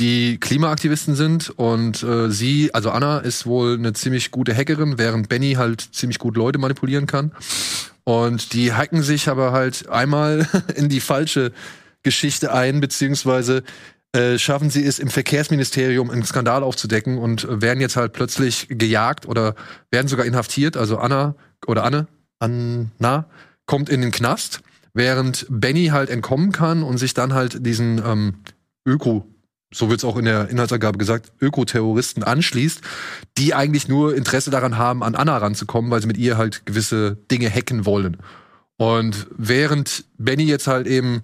[0.00, 1.50] die Klimaaktivisten sind.
[1.50, 6.18] Und äh, sie, also Anna, ist wohl eine ziemlich gute Hackerin, während Benny halt ziemlich
[6.18, 7.30] gut Leute manipulieren kann.
[8.02, 11.52] Und die hacken sich aber halt einmal in die falsche
[12.02, 13.62] Geschichte ein, beziehungsweise
[14.12, 18.66] äh, schaffen sie es im Verkehrsministerium einen Skandal aufzudecken und äh, werden jetzt halt plötzlich
[18.68, 19.54] gejagt oder
[19.90, 20.76] werden sogar inhaftiert.
[20.76, 21.34] Also Anna
[21.66, 22.06] oder Anne,
[22.38, 23.26] Anna
[23.64, 24.60] kommt in den Knast,
[24.92, 28.34] während Benny halt entkommen kann und sich dann halt diesen ähm,
[28.86, 29.26] Öko,
[29.72, 32.82] so wird's auch in der Inhaltsangabe gesagt, Ökoterroristen anschließt,
[33.38, 37.16] die eigentlich nur Interesse daran haben, an Anna ranzukommen, weil sie mit ihr halt gewisse
[37.30, 38.18] Dinge hacken wollen.
[38.76, 41.22] Und während Benny jetzt halt eben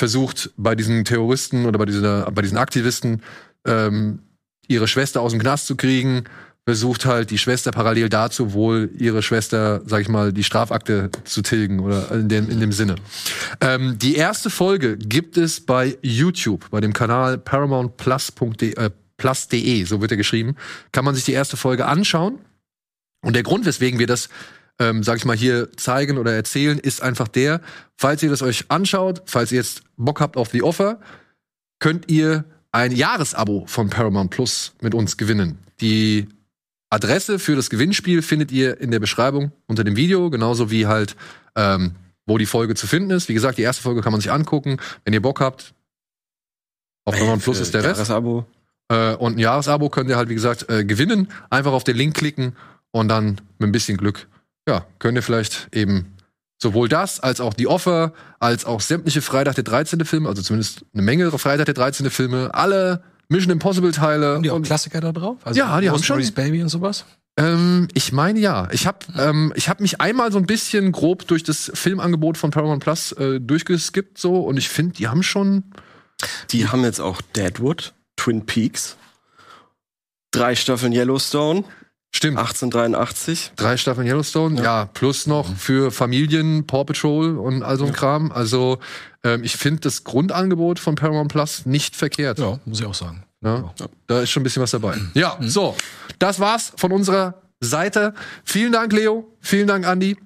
[0.00, 3.22] versucht, bei diesen Terroristen oder bei, dieser, bei diesen Aktivisten
[3.64, 4.20] ähm,
[4.66, 6.24] ihre Schwester aus dem Knast zu kriegen,
[6.64, 11.42] versucht halt die Schwester parallel dazu wohl ihre Schwester, sag ich mal, die Strafakte zu
[11.42, 12.96] tilgen oder in dem, in dem Sinne.
[13.60, 20.00] Ähm, die erste Folge gibt es bei YouTube, bei dem Kanal paramountplus.de, äh, plus.de, so
[20.00, 20.56] wird er geschrieben,
[20.92, 22.38] kann man sich die erste Folge anschauen.
[23.22, 24.30] Und der Grund, weswegen wir das
[24.80, 27.60] ähm, sag ich mal, hier zeigen oder erzählen, ist einfach der,
[27.96, 30.98] falls ihr das euch anschaut, falls ihr jetzt Bock habt auf The Offer,
[31.78, 35.58] könnt ihr ein Jahresabo von Paramount Plus mit uns gewinnen.
[35.80, 36.28] Die
[36.88, 41.14] Adresse für das Gewinnspiel findet ihr in der Beschreibung unter dem Video, genauso wie halt,
[41.56, 41.94] ähm,
[42.26, 43.28] wo die Folge zu finden ist.
[43.28, 44.78] Wie gesagt, die erste Folge kann man sich angucken.
[45.04, 45.74] Wenn ihr Bock habt,
[47.04, 47.96] auf Paramount Plus ist der Rest.
[47.98, 48.46] Jahresabo.
[48.88, 51.28] Äh, und ein Jahresabo könnt ihr halt, wie gesagt, äh, gewinnen.
[51.50, 52.56] Einfach auf den Link klicken
[52.92, 54.28] und dann mit ein bisschen Glück,
[54.70, 56.16] ja, könnt ihr vielleicht eben
[56.62, 60.04] sowohl das als auch die Offer, als auch sämtliche Freitag der 13.
[60.04, 62.10] Filme, also zumindest eine Menge Freitag der 13.
[62.10, 64.34] Filme, alle Mission Impossible Teile.
[64.34, 65.38] Haben die auch und- Klassiker da drauf?
[65.44, 66.16] Also Ja, die haben schon.
[66.18, 67.04] Rosemary's Baby und sowas?
[67.36, 68.68] Ähm, ich meine ja.
[68.72, 72.50] Ich habe ähm, ich hab mich einmal so ein bisschen grob durch das Filmangebot von
[72.50, 75.64] Paramount Plus äh, durchgeskippt so und ich finde, die haben schon.
[76.50, 78.96] Die haben jetzt auch Deadwood, Twin Peaks,
[80.32, 81.64] drei Staffeln Yellowstone,
[82.12, 82.38] Stimmt.
[82.38, 83.52] 1883.
[83.56, 88.32] Drei Staffeln Yellowstone, ja, plus noch für Familien Paw Patrol und all so ein Kram.
[88.32, 88.78] Also
[89.22, 92.38] ähm, ich finde das Grundangebot von Paramount Plus nicht verkehrt.
[92.38, 93.24] Ja, muss ich auch sagen.
[93.42, 93.72] Ja,
[94.06, 94.98] da ist schon ein bisschen was dabei.
[95.14, 95.76] Ja, so,
[96.18, 98.12] das war's von unserer Seite.
[98.44, 99.32] Vielen Dank, Leo.
[99.40, 100.16] Vielen Dank, Andi.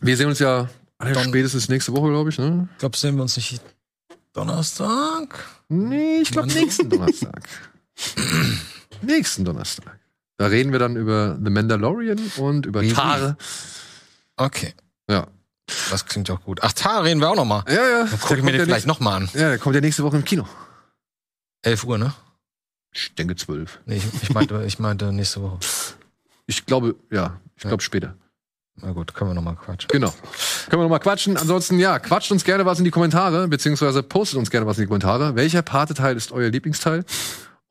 [0.00, 2.38] Wir sehen uns ja Dann- spätestens nächste Woche, glaube ich.
[2.38, 2.68] Ne?
[2.72, 3.60] Ich glaube, sehen wir uns nicht
[4.32, 5.44] Donnerstag?
[5.68, 7.42] Nee, ich glaube nächsten Donnerstag.
[9.02, 9.99] nächsten Donnerstag.
[10.40, 13.36] Da reden wir dann über The Mandalorian und über Tare.
[14.38, 14.72] Okay.
[15.06, 15.26] Ja.
[15.90, 16.60] Das klingt auch gut.
[16.62, 17.62] Ach, Tar reden wir auch noch mal.
[17.68, 18.04] Ja, ja.
[18.06, 19.28] Dann gucke ich mir den vielleicht noch mal an.
[19.34, 20.48] Ja, der kommt ja nächste Woche im Kino.
[21.60, 22.14] 11 Uhr, ne?
[22.90, 23.80] Ich denke zwölf.
[23.84, 25.58] Nee, ich, ich, meinte, ich meinte nächste Woche.
[26.46, 27.68] Ich glaube, ja, ich Ja.
[27.68, 28.14] glaube später.
[28.76, 29.88] Na gut, können wir noch mal quatschen.
[29.88, 30.08] Genau.
[30.70, 31.36] Können wir noch mal quatschen.
[31.36, 34.84] Ansonsten, ja, quatscht uns gerne was in die Kommentare, beziehungsweise postet uns gerne was in
[34.84, 35.36] die Kommentare.
[35.36, 37.04] Welcher Pate-Teil ist euer Lieblingsteil?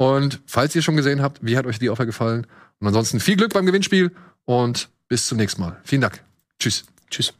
[0.01, 2.47] Und falls ihr schon gesehen habt, wie hat euch die Offer gefallen?
[2.79, 4.11] Und ansonsten viel Glück beim Gewinnspiel
[4.45, 5.77] und bis zum nächsten Mal.
[5.83, 6.23] Vielen Dank.
[6.57, 6.85] Tschüss.
[7.11, 7.33] Tschüss.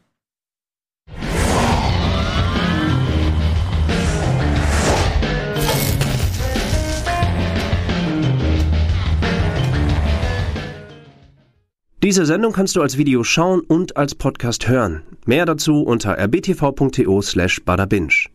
[12.02, 15.02] Diese Sendung kannst du als Video schauen und als Podcast hören.
[15.24, 18.30] Mehr dazu unter rbtv.to slash badabinch.